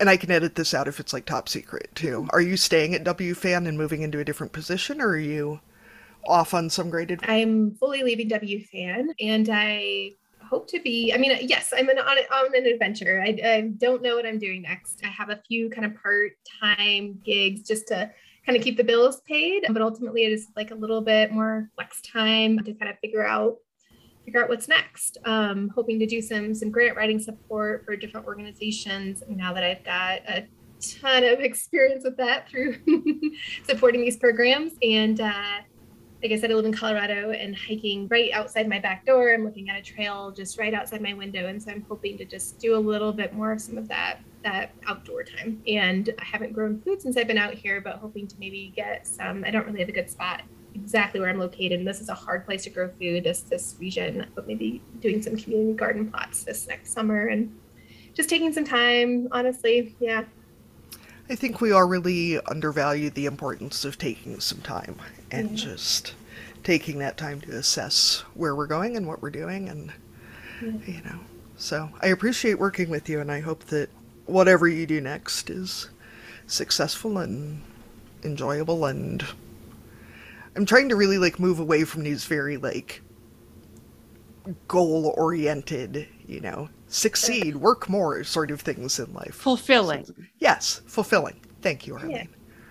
[0.00, 2.26] and I can edit this out if it's like top secret too.
[2.30, 5.60] Are you staying at WFAN and moving into a different position, or are you
[6.26, 7.20] off on some graded?
[7.24, 10.12] I'm fully leaving WFAN and I
[10.50, 13.22] hope to be i mean yes i'm an, on, on an adventure.
[13.24, 15.00] I, I, don't know what i'm doing next.
[15.04, 18.10] I have a few kind of part-time gigs just to
[18.44, 21.70] kind of keep the bills paid but ultimately it is like a little bit more
[21.76, 23.58] flex time to kind of figure out
[24.24, 25.18] figure out what's next.
[25.24, 29.22] Um, hoping to do some some grant writing support for different organizations.
[29.28, 30.46] Now that i've got a
[30.80, 32.76] ton of experience with that through
[33.64, 35.58] supporting these programs and uh,
[36.22, 39.32] like I said, I live in Colorado and hiking right outside my back door.
[39.32, 41.46] I'm looking at a trail just right outside my window.
[41.46, 44.18] And so I'm hoping to just do a little bit more of some of that
[44.42, 45.62] that outdoor time.
[45.66, 49.06] And I haven't grown food since I've been out here, but hoping to maybe get
[49.06, 49.44] some.
[49.44, 50.42] I don't really have a good spot
[50.74, 51.78] exactly where I'm located.
[51.78, 55.22] And this is a hard place to grow food, this this region, but maybe doing
[55.22, 57.54] some community garden plots this next summer and
[58.12, 59.96] just taking some time, honestly.
[60.00, 60.24] Yeah.
[61.30, 64.96] I think we all really undervalue the importance of taking some time
[65.30, 65.56] and yeah.
[65.56, 66.14] just
[66.64, 69.92] taking that time to assess where we're going and what we're doing and
[70.60, 70.72] yeah.
[70.86, 71.20] you know
[71.56, 73.88] so i appreciate working with you and i hope that
[74.26, 75.88] whatever you do next is
[76.48, 77.62] successful and
[78.24, 79.24] enjoyable and
[80.56, 83.02] i'm trying to really like move away from these very like
[84.66, 90.04] goal oriented you know succeed work more sort of things in life fulfilling
[90.38, 92.10] yes fulfilling thank you Arlene.
[92.10, 92.24] Yeah.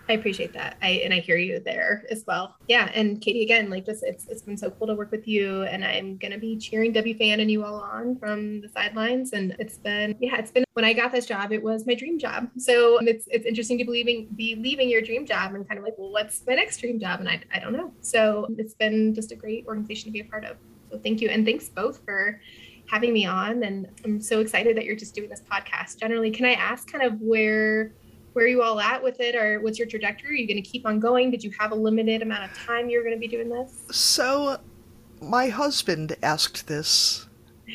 [0.09, 0.75] I appreciate that.
[0.81, 2.55] I and I hear you there as well.
[2.67, 5.61] Yeah, and Katie again, like just it's it's been so cool to work with you,
[5.63, 9.33] and I'm gonna be cheering WFAN and you all on from the sidelines.
[9.33, 12.17] And it's been yeah, it's been when I got this job, it was my dream
[12.17, 12.49] job.
[12.57, 15.93] So it's it's interesting to believing be leaving your dream job and kind of like,
[15.99, 17.19] well, what's my next dream job?
[17.19, 17.93] And I I don't know.
[18.01, 20.57] So it's been just a great organization to be a part of.
[20.91, 22.41] So thank you, and thanks both for
[22.89, 23.63] having me on.
[23.63, 25.97] And I'm so excited that you're just doing this podcast.
[25.97, 27.93] Generally, can I ask kind of where
[28.33, 30.29] where are you all at with it or what's your trajectory?
[30.29, 31.31] Are you going to keep on going?
[31.31, 33.83] Did you have a limited amount of time you're going to be doing this?
[33.91, 34.59] So,
[35.21, 37.27] my husband asked this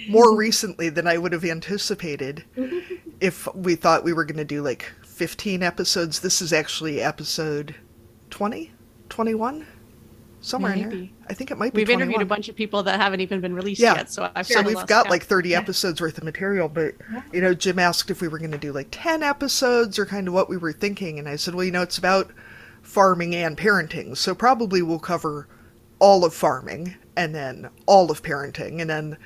[0.09, 2.45] more recently than I would have anticipated
[3.21, 6.21] if we thought we were going to do like 15 episodes.
[6.21, 7.75] This is actually episode
[8.31, 8.73] 20,
[9.09, 9.67] 21
[10.45, 10.83] somewhere Maybe.
[10.83, 11.09] in there.
[11.29, 11.81] I think it might be.
[11.81, 12.03] We've 21.
[12.03, 13.95] interviewed a bunch of people that haven't even been released yeah.
[13.95, 15.11] yet, so I've so we've got count.
[15.11, 15.59] like 30 yeah.
[15.59, 16.69] episodes worth of material.
[16.69, 16.95] But
[17.33, 20.29] you know, Jim asked if we were going to do like 10 episodes or kind
[20.29, 22.31] of what we were thinking, and I said, well, you know, it's about
[22.83, 25.49] farming and parenting, so probably we'll cover
[25.99, 29.17] all of farming and then all of parenting, and then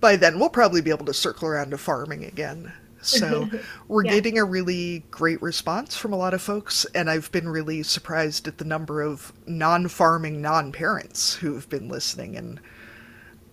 [0.00, 2.72] by then we'll probably be able to circle around to farming again.
[3.02, 3.50] So
[3.88, 4.12] we're yeah.
[4.12, 8.48] getting a really great response from a lot of folks, and I've been really surprised
[8.48, 12.60] at the number of non farming non parents who've been listening and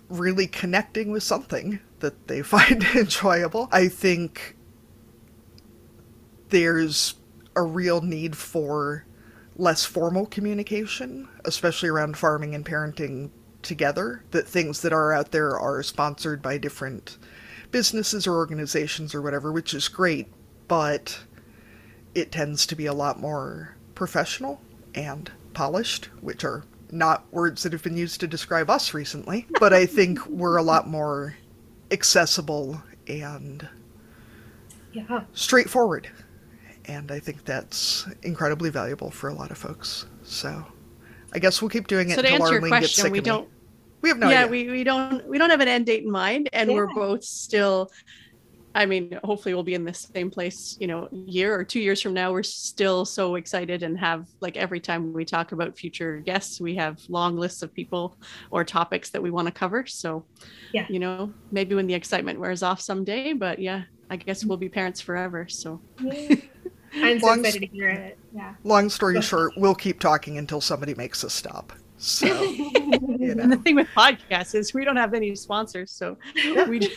[0.08, 3.68] really connecting with something that they find enjoyable.
[3.72, 4.56] I think
[6.50, 7.16] there's
[7.56, 9.06] a real need for
[9.56, 13.30] less formal communication, especially around farming and parenting
[13.62, 14.24] together.
[14.32, 17.18] That things that are out there are sponsored by different
[17.72, 20.28] businesses or organizations or whatever, which is great,
[20.68, 21.20] but
[22.16, 24.60] it tends to be a lot more professional
[24.96, 29.74] and polished, which are not words that have been used to describe us recently, but
[29.74, 31.36] I think we're a lot more
[31.92, 33.68] accessible and
[34.94, 35.24] yeah.
[35.34, 36.10] straightforward.
[36.86, 40.08] And I think that's incredibly valuable for a lot of folks.
[40.24, 40.66] So
[41.34, 43.44] I guess we'll keep doing it so until Arlene question, gets sick we of don't,
[43.44, 43.56] me.
[44.02, 44.52] We have no yeah, idea.
[44.52, 46.76] we, we don't we don't have an end date in mind, and yeah.
[46.76, 47.92] we're both still.
[48.76, 52.02] I mean, hopefully we'll be in the same place, you know, year or two years
[52.02, 52.32] from now.
[52.32, 56.76] We're still so excited and have like every time we talk about future guests, we
[56.76, 58.16] have long lists of people
[58.52, 59.88] or topics that we want to cover.
[59.88, 60.24] So,
[60.72, 64.58] yeah, you know, maybe when the excitement wears off someday, but yeah, I guess we'll
[64.58, 65.48] be parents forever.
[65.50, 66.36] So, yeah.
[66.94, 68.20] I'm so long, excited to hear it.
[68.36, 68.54] Yeah.
[68.64, 71.74] Long story short, we'll keep talking until somebody makes us stop.
[72.02, 73.44] So, you know.
[73.44, 76.90] and the thing with podcasts is we don't have any sponsors, so we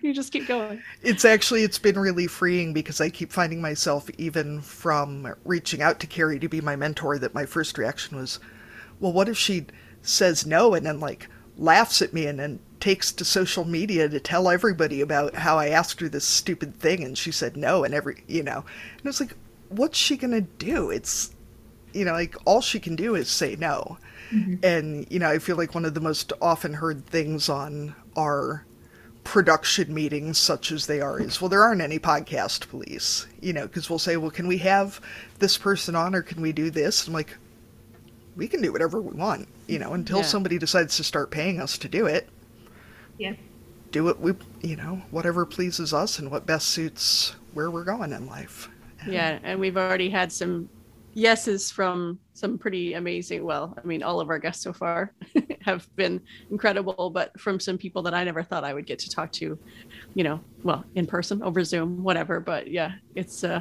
[0.00, 0.82] you just keep going.
[1.02, 6.00] It's actually it's been really freeing because I keep finding myself even from reaching out
[6.00, 8.40] to Carrie to be my mentor that my first reaction was,
[9.00, 9.66] well, what if she
[10.00, 11.28] says no and then like
[11.58, 15.68] laughs at me and then takes to social media to tell everybody about how I
[15.68, 18.64] asked her this stupid thing and she said no and every you know
[18.98, 19.36] and it's like
[19.68, 21.32] what's she gonna do it's
[21.92, 23.98] you know like all she can do is say no
[24.32, 24.64] Mm-hmm.
[24.64, 28.64] And, you know, I feel like one of the most often heard things on our
[29.24, 33.66] production meetings, such as they are, is well, there aren't any podcast police, you know,
[33.66, 35.00] because we'll say, well, can we have
[35.38, 37.06] this person on or can we do this?
[37.06, 37.36] I'm like,
[38.34, 40.24] we can do whatever we want, you know, until yeah.
[40.24, 42.28] somebody decides to start paying us to do it.
[43.18, 43.34] Yeah.
[43.90, 48.12] Do what we, you know, whatever pleases us and what best suits where we're going
[48.12, 48.70] in life.
[49.06, 50.68] Yeah, and we've already had some
[51.14, 55.12] yeses from some pretty amazing well i mean all of our guests so far
[55.60, 59.10] have been incredible but from some people that i never thought i would get to
[59.10, 59.58] talk to
[60.14, 63.60] you know well in person over zoom whatever but yeah it's uh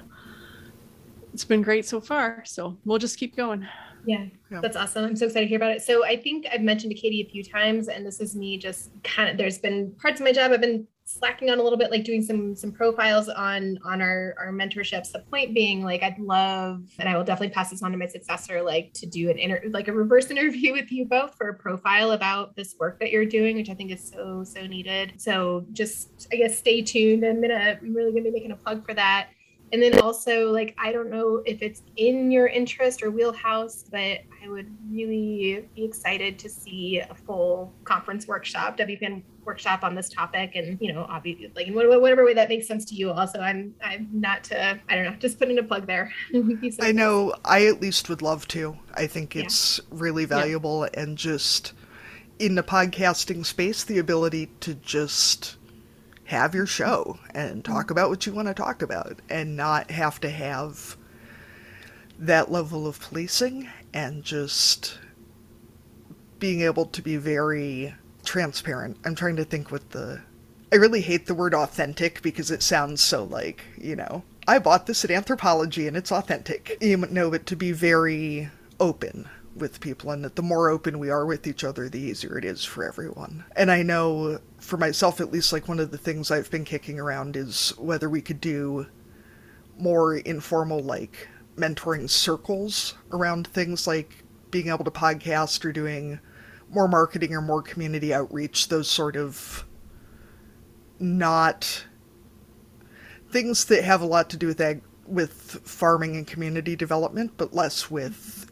[1.34, 3.68] it's been great so far so we'll just keep going
[4.06, 5.06] yeah, yeah, that's awesome.
[5.06, 5.82] I'm so excited to hear about it.
[5.82, 8.90] So I think I've mentioned to Katie a few times, and this is me just
[9.04, 9.38] kind of.
[9.38, 10.88] There's been parts of my job I've been
[11.18, 15.12] slacking on a little bit, like doing some some profiles on on our our mentorships.
[15.12, 18.08] The point being, like, I'd love, and I will definitely pass this on to my
[18.08, 21.54] successor, like to do an inter like a reverse interview with you both for a
[21.54, 25.14] profile about this work that you're doing, which I think is so so needed.
[25.18, 27.24] So just I guess stay tuned.
[27.24, 29.30] I'm gonna I'm really gonna be making a plug for that
[29.72, 34.20] and then also like i don't know if it's in your interest or wheelhouse but
[34.44, 40.10] i would really be excited to see a full conference workshop wfan workshop on this
[40.10, 43.40] topic and you know obviously like in whatever way that makes sense to you also
[43.40, 46.14] i'm i'm not to i don't know just putting a plug there
[46.82, 49.86] i know i at least would love to i think it's yeah.
[49.92, 51.02] really valuable yeah.
[51.02, 51.74] and just
[52.40, 55.58] in the podcasting space the ability to just
[56.26, 57.92] have your show and talk mm-hmm.
[57.92, 60.96] about what you want to talk about and not have to have
[62.18, 65.00] that level of policing and just
[66.40, 68.98] being able to be very transparent.
[69.06, 70.22] I'm trying to think what the.
[70.74, 74.86] I really hate the word authentic because it sounds so like, you know, I bought
[74.86, 76.78] this at Anthropologie and it's authentic.
[76.80, 78.50] You know, but to be very
[78.80, 82.38] open with people and that the more open we are with each other the easier
[82.38, 85.98] it is for everyone and i know for myself at least like one of the
[85.98, 88.86] things i've been kicking around is whether we could do
[89.78, 96.20] more informal like mentoring circles around things like being able to podcast or doing
[96.74, 99.66] more marketing or more community outreach those sort of
[101.00, 101.86] not
[103.30, 107.54] things that have a lot to do with ag- with farming and community development but
[107.54, 108.52] less with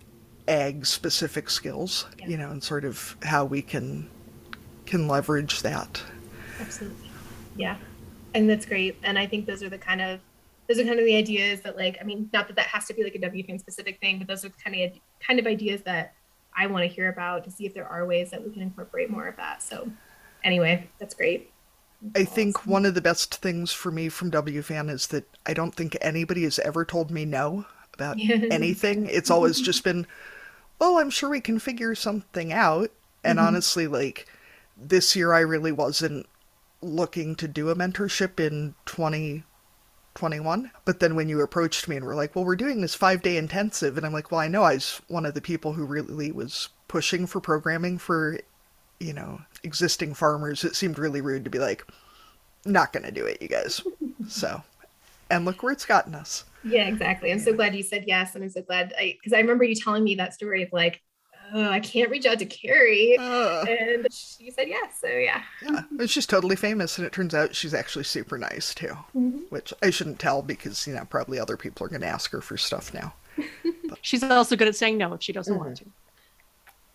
[0.50, 2.28] ag specific skills, yeah.
[2.28, 4.10] you know, and sort of how we can
[4.86, 6.02] can leverage that.
[6.60, 7.10] Absolutely.
[7.56, 7.78] Yeah.
[8.34, 8.98] And that's great.
[9.04, 10.20] And I think those are the kind of
[10.68, 12.94] those are kind of the ideas that like I mean not that that has to
[12.94, 14.92] be like a WFAN specific thing, but those are kind of
[15.26, 16.16] kind of ideas that
[16.56, 19.10] I want to hear about to see if there are ways that we can incorporate
[19.10, 19.62] more of that.
[19.62, 19.90] So
[20.44, 21.52] anyway, that's great.
[22.16, 25.76] I think one of the best things for me from WFAN is that I don't
[25.76, 28.18] think anybody has ever told me no about
[28.52, 29.08] anything.
[29.08, 30.08] It's always just been,
[30.80, 32.92] well, I'm sure we can figure something out.
[33.24, 33.48] And mm-hmm.
[33.48, 34.28] honestly, like
[34.78, 36.26] this year, I really wasn't
[36.82, 38.76] looking to do a mentorship in
[40.20, 40.72] 2021.
[40.86, 43.38] But then when you approached me and were like, well, we're doing this five day
[43.38, 46.32] intensive, and I'm like, well, I know I was one of the people who really
[46.32, 48.40] was pushing for programming for,
[49.00, 50.64] you know, existing farmers.
[50.64, 51.86] It seemed really rude to be like,
[52.66, 53.82] not going to do it, you guys.
[54.28, 54.62] so,
[55.32, 56.44] and look where it's gotten us.
[56.64, 57.32] Yeah, exactly.
[57.32, 58.36] I'm so glad you said yes.
[58.36, 61.02] And I'm so glad I, because I remember you telling me that story of like,
[61.54, 63.18] oh, I can't reach out to Carrie.
[63.18, 65.00] Uh, and she said yes.
[65.00, 65.44] So yeah.
[65.62, 66.06] Yeah.
[66.06, 66.98] She's totally famous.
[66.98, 69.40] And it turns out she's actually super nice too, mm-hmm.
[69.50, 72.42] which I shouldn't tell because, you know, probably other people are going to ask her
[72.42, 73.14] for stuff now.
[74.02, 75.64] she's also good at saying no if she doesn't mm-hmm.
[75.64, 75.86] want to.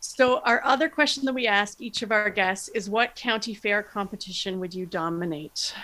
[0.07, 3.83] So, our other question that we ask each of our guests is what county fair
[3.83, 5.75] competition would you dominate?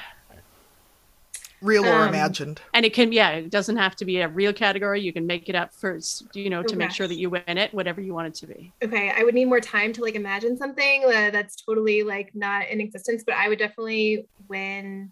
[1.63, 2.61] Real or um, imagined.
[2.75, 5.01] and it can yeah it doesn't have to be a real category.
[5.01, 7.73] You can make it up first you know to make sure that you win it
[7.75, 8.73] whatever you want it to be.
[8.83, 12.69] Okay i would need more time to like imagine something uh, that's totally like not
[12.69, 15.11] in existence but i would definitely win.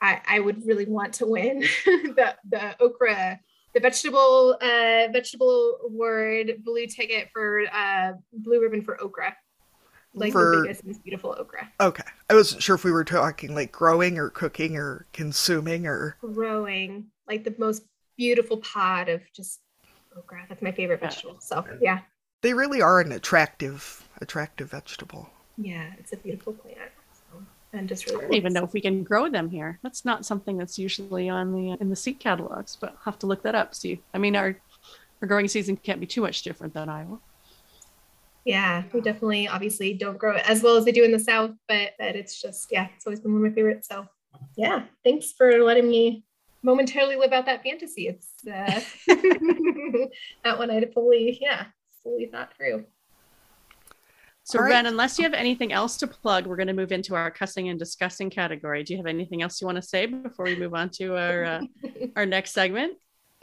[0.00, 3.40] I i would really want to win the the okra
[3.74, 9.34] the vegetable uh vegetable award blue ticket for uh blue ribbon for okra
[10.14, 11.70] like for, the biggest, most beautiful okra.
[11.80, 16.16] Okay, I wasn't sure if we were talking like growing or cooking or consuming or
[16.20, 17.84] growing, like the most
[18.16, 19.60] beautiful pod of just
[20.16, 20.44] okra.
[20.48, 21.38] That's my favorite vegetable.
[21.40, 22.00] So yeah,
[22.42, 25.30] they really are an attractive, attractive vegetable.
[25.56, 26.90] Yeah, it's a beautiful plant.
[27.72, 29.78] and just really I don't even know if we can grow them here.
[29.82, 33.26] That's not something that's usually on the in the seed catalogs, but I'll have to
[33.26, 33.74] look that up.
[33.74, 34.56] See, I mean, our
[35.22, 37.18] our growing season can't be too much different than Iowa.
[38.44, 41.52] Yeah, we definitely obviously don't grow it as well as they do in the South,
[41.68, 43.88] but, but it's just, yeah, it's always been one of my favorites.
[43.88, 44.06] So
[44.56, 46.24] yeah, thanks for letting me
[46.62, 48.08] momentarily live out that fantasy.
[48.08, 48.80] It's uh,
[50.44, 51.66] that one I fully, yeah,
[52.02, 52.84] fully thought through.
[54.44, 54.70] So, right.
[54.70, 57.68] Wren, unless you have anything else to plug, we're going to move into our cussing
[57.68, 58.82] and discussing category.
[58.82, 61.44] Do you have anything else you want to say before we move on to our
[61.44, 61.60] uh,
[62.16, 62.94] our next segment?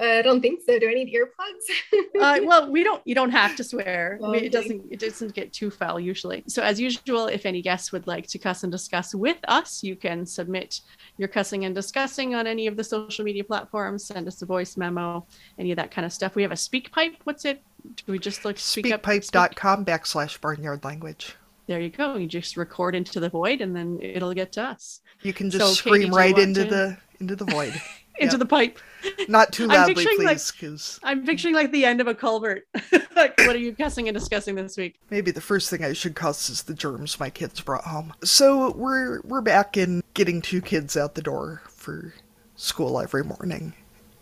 [0.02, 0.80] I don't think so.
[0.80, 2.00] Do I need earplugs?
[2.22, 3.02] uh, well, we don't.
[3.06, 4.18] You don't have to swear.
[4.22, 4.45] Okay.
[4.45, 4.86] It doesn't.
[4.89, 6.43] It doesn't get too foul usually.
[6.47, 9.97] So, as usual, if any guests would like to cuss and discuss with us, you
[9.97, 10.80] can submit
[11.18, 14.06] your cussing and discussing on any of the social media platforms.
[14.06, 15.26] Send us a voice memo,
[15.58, 16.34] any of that kind of stuff.
[16.34, 17.16] We have a speak pipe.
[17.26, 17.62] What's it?
[17.97, 21.36] Do we just look speak speakpipe.com backslash barnyard language?
[21.68, 22.16] There you go.
[22.16, 25.02] You just record into the void, and then it'll get to us.
[25.24, 26.70] You can just so, scream Katie, right into to...
[26.70, 27.74] the into the void.
[28.20, 28.40] into yep.
[28.40, 28.80] the pipe.
[29.28, 30.54] Not too loudly, please.
[30.62, 32.68] Like, I'm picturing like the end of a culvert.
[33.16, 35.00] like, what are you cussing and discussing this week?
[35.10, 38.14] Maybe the first thing I should cuss is the germs my kids brought home.
[38.24, 42.14] So we're we're back in getting two kids out the door for
[42.56, 43.74] school every morning,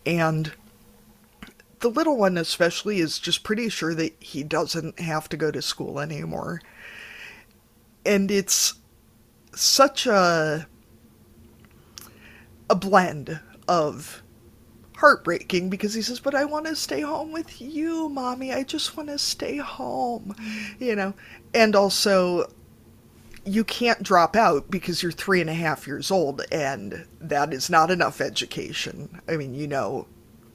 [0.06, 0.52] and
[1.80, 5.60] the little one especially is just pretty sure that he doesn't have to go to
[5.60, 6.60] school anymore,
[8.06, 8.74] and it's
[9.54, 10.68] such a
[12.70, 14.22] a blend of
[14.96, 18.52] heartbreaking because he says, But I want to stay home with you, mommy.
[18.52, 20.34] I just want to stay home,
[20.78, 21.14] you know.
[21.54, 22.50] And also,
[23.44, 27.70] you can't drop out because you're three and a half years old, and that is
[27.70, 29.20] not enough education.
[29.28, 30.06] I mean, you know,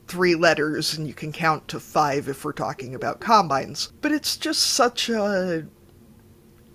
[0.07, 3.91] three letters and you can count to five if we're talking about combines.
[4.01, 5.65] But it's just such a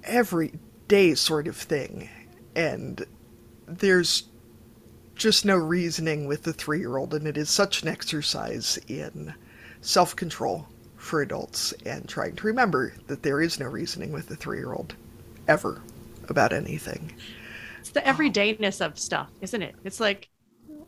[0.05, 2.09] everyday sort of thing.
[2.57, 3.05] And
[3.67, 4.28] there's
[5.19, 9.35] just no reasoning with the three year old, and it is such an exercise in
[9.81, 10.67] self control
[10.97, 14.73] for adults and trying to remember that there is no reasoning with the three year
[14.73, 14.95] old
[15.47, 15.83] ever
[16.29, 17.13] about anything.
[17.81, 19.75] It's the everydayness of stuff, isn't it?
[19.85, 20.29] It's like,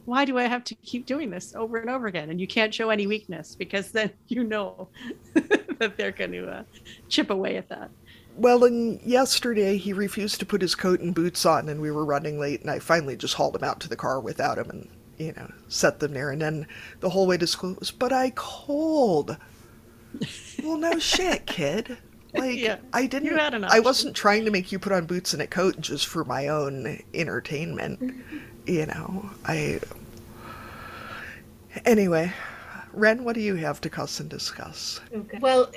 [0.04, 2.30] why do I have to keep doing this over and over again?
[2.30, 4.88] And you can't show any weakness because then you know
[5.34, 6.62] that they're going to uh,
[7.08, 7.90] chip away at that.
[8.36, 12.04] Well, and yesterday he refused to put his coat and boots on, and we were
[12.04, 14.88] running late, and I finally just hauled him out to the car without him and,
[15.18, 16.30] you know, set them there.
[16.30, 16.66] And then
[17.00, 19.36] the whole way to school was, but I cold.
[20.62, 21.98] well, no shit, kid.
[22.32, 25.48] Like, yeah, I didn't, I wasn't trying to make you put on boots and a
[25.48, 28.14] coat just for my own entertainment.
[28.66, 29.80] You know, I.
[31.84, 32.32] Anyway,
[32.92, 35.00] Wren, what do you have to cuss and discuss?
[35.14, 35.38] Okay.
[35.40, 35.70] Well,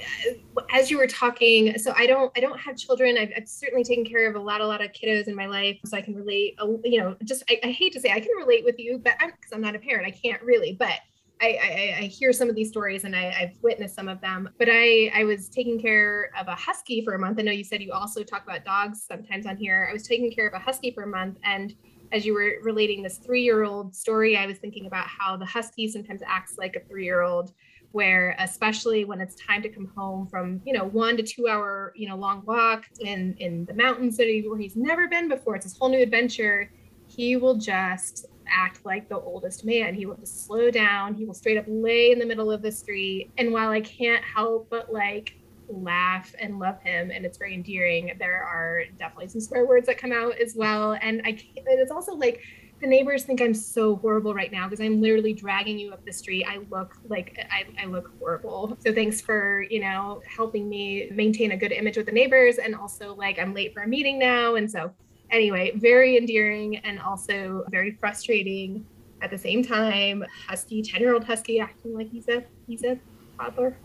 [0.58, 3.18] uh, as you were talking, so I don't, I don't have children.
[3.18, 5.78] I've, I've, certainly taken care of a lot, a lot of kiddos in my life,
[5.86, 6.56] so I can relate.
[6.84, 9.52] You know, just I, I hate to say I can relate with you, but because
[9.52, 10.74] I'm, I'm, not a parent, I can't really.
[10.74, 11.00] But
[11.42, 14.50] I, I, I hear some of these stories and I, have witnessed some of them.
[14.58, 17.40] But I, I was taking care of a husky for a month.
[17.40, 19.88] I know you said you also talk about dogs sometimes on here.
[19.90, 21.76] I was taking care of a husky for a month and
[22.14, 25.46] as you were relating this three year old story, I was thinking about how the
[25.46, 27.52] husky sometimes acts like a three year old,
[27.92, 31.92] where especially when it's time to come home from, you know, one to two hour,
[31.96, 35.78] you know, long walk in, in the mountains where he's never been before, it's this
[35.78, 36.72] whole new adventure,
[37.08, 39.96] he will just act like the oldest man.
[39.96, 41.16] He will just slow down.
[41.16, 43.32] He will straight up lay in the middle of the street.
[43.38, 45.34] And while I can't help but like
[45.74, 48.14] laugh and love him and it's very endearing.
[48.20, 50.98] There are definitely some swear words that come out as well.
[51.02, 52.42] And i and it's also like
[52.82, 56.12] the neighbors think i'm so horrible right now because i'm literally dragging you up the
[56.12, 56.46] street.
[56.46, 58.78] I look like I, I look horrible.
[58.86, 62.76] So thanks for you know helping me maintain a good image with the neighbors and
[62.76, 64.56] also like i'm late for a meeting now.
[64.56, 64.92] And so
[65.32, 68.86] anyway very endearing and also very frustrating
[69.22, 70.24] at the same time.
[70.48, 73.00] Husky 10 year old husky acting like he's a he's a
[73.38, 73.78] toddler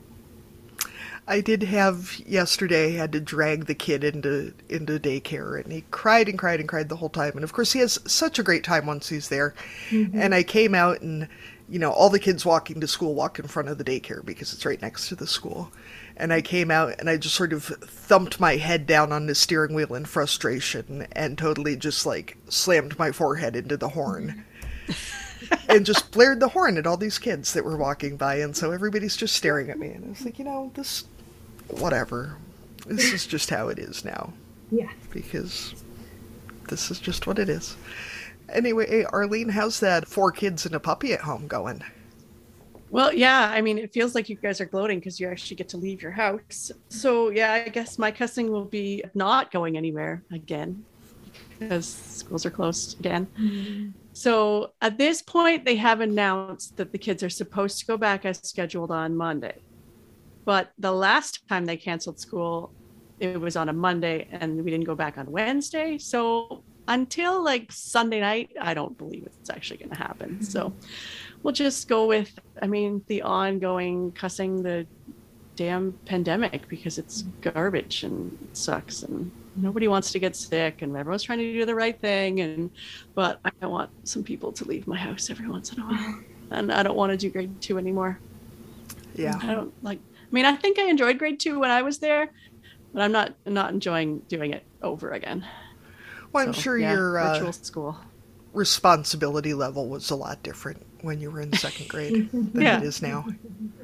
[1.28, 6.26] I did have yesterday had to drag the kid into into daycare and he cried
[6.26, 8.64] and cried and cried the whole time and of course he has such a great
[8.64, 9.54] time once he's there.
[9.90, 10.18] Mm-hmm.
[10.18, 11.28] And I came out and
[11.68, 14.54] you know all the kids walking to school walk in front of the daycare because
[14.54, 15.70] it's right next to the school.
[16.16, 19.34] And I came out and I just sort of thumped my head down on the
[19.34, 24.46] steering wheel in frustration and totally just like slammed my forehead into the horn.
[25.68, 28.72] and just blared the horn at all these kids that were walking by and so
[28.72, 31.04] everybody's just staring at me and I was like, you know, this
[31.70, 32.36] whatever.
[32.86, 34.32] This is just how it is now.
[34.70, 34.90] Yeah.
[35.10, 35.74] Because
[36.68, 37.76] this is just what it is.
[38.48, 41.82] Anyway, Arlene, how's that four kids and a puppy at home going?
[42.90, 45.68] Well, yeah, I mean, it feels like you guys are gloating because you actually get
[45.70, 46.72] to leave your house.
[46.88, 50.84] So, yeah, I guess my cussing will be not going anywhere again
[51.58, 53.26] because schools are closed again.
[53.38, 53.90] Mm-hmm.
[54.14, 58.24] So, at this point, they have announced that the kids are supposed to go back
[58.24, 59.58] as scheduled on Monday.
[60.48, 62.72] But the last time they canceled school,
[63.20, 65.98] it was on a Monday and we didn't go back on Wednesday.
[65.98, 70.36] So until like Sunday night, I don't believe it's actually going to happen.
[70.36, 70.44] Mm-hmm.
[70.44, 70.72] So
[71.42, 74.86] we'll just go with, I mean, the ongoing cussing, the
[75.54, 80.96] damn pandemic because it's garbage and it sucks and nobody wants to get sick and
[80.96, 82.70] everyone's trying to do the right thing and
[83.14, 86.20] but I want some people to leave my house every once in a while
[86.52, 88.18] and I don't want to do grade 2 anymore.
[89.14, 89.36] Yeah.
[89.42, 89.98] I don't like
[90.30, 92.30] I mean I think I enjoyed grade 2 when I was there
[92.92, 95.44] but I'm not not enjoying doing it over again.
[96.32, 97.96] Well, I'm So, sure yeah, your uh, virtual school.
[98.52, 102.78] responsibility level was a lot different when you were in second grade than Yeah.
[102.78, 103.26] it is now.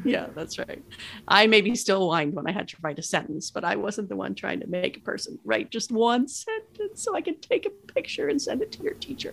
[0.04, 0.82] Yeah, that's right.
[1.28, 4.16] I maybe still whined when I had to write a sentence, but I wasn't the
[4.16, 7.70] one trying to make a person write just one sentence so I could take a
[7.94, 9.32] picture and send it to your teacher.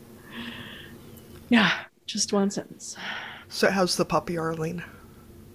[1.50, 1.72] Yeah,
[2.06, 2.96] just one sentence.
[3.50, 4.84] So how's the puppy Arlene?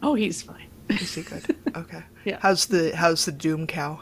[0.02, 0.65] Oh, he's fine.
[0.88, 1.44] Is he good?
[1.76, 2.02] Okay.
[2.24, 2.38] Yeah.
[2.40, 4.00] How's the how's the Doom cow?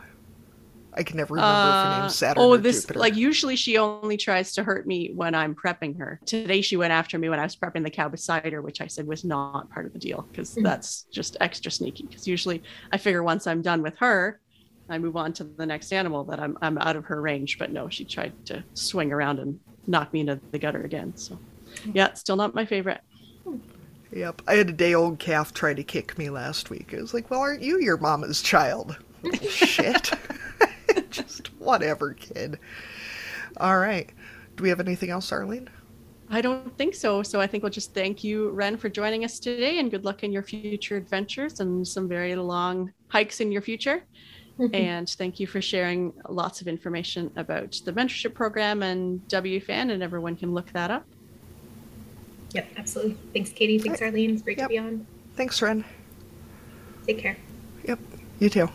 [0.96, 3.00] I can never remember if her Uh, name's Saturn oh, or this Jupiter.
[3.00, 6.20] like usually she only tries to hurt me when I'm prepping her.
[6.24, 8.86] Today she went after me when I was prepping the cow beside her, which I
[8.86, 10.62] said was not part of the deal because Mhm.
[10.62, 12.06] that's just extra sneaky.
[12.08, 12.62] Because usually
[12.92, 14.40] I figure once I'm done with her,
[14.88, 17.58] I move on to the next animal that I'm I'm out of her range.
[17.58, 21.16] But no, she tried to swing around and knock me into the gutter again.
[21.16, 21.40] So
[21.92, 23.00] yeah, still not my favorite.
[24.14, 24.42] Yep.
[24.46, 26.94] I had a day old calf try to kick me last week.
[26.94, 28.96] I was like, Well, aren't you your mama's child?
[29.48, 30.12] Shit.
[31.10, 32.58] Just whatever, kid.
[33.56, 34.08] All right.
[34.56, 35.68] Do we have anything else, Arlene?
[36.30, 37.22] I don't think so.
[37.22, 40.24] So I think we'll just thank you, Wren, for joining us today and good luck
[40.24, 44.04] in your future adventures and some very long hikes in your future.
[44.58, 44.72] Mm-hmm.
[44.72, 50.00] and thank you for sharing lots of information about the mentorship program and WFAN, and
[50.00, 51.04] everyone can look that up.
[52.54, 53.16] Yep, absolutely.
[53.32, 53.78] Thanks, Katie.
[53.78, 54.30] Thanks, Arlene.
[54.34, 54.66] It's great Yep.
[54.66, 55.06] to be on.
[55.36, 55.84] Thanks, Wren.
[57.06, 57.36] Take care.
[57.86, 57.98] Yep.
[58.38, 58.68] You too.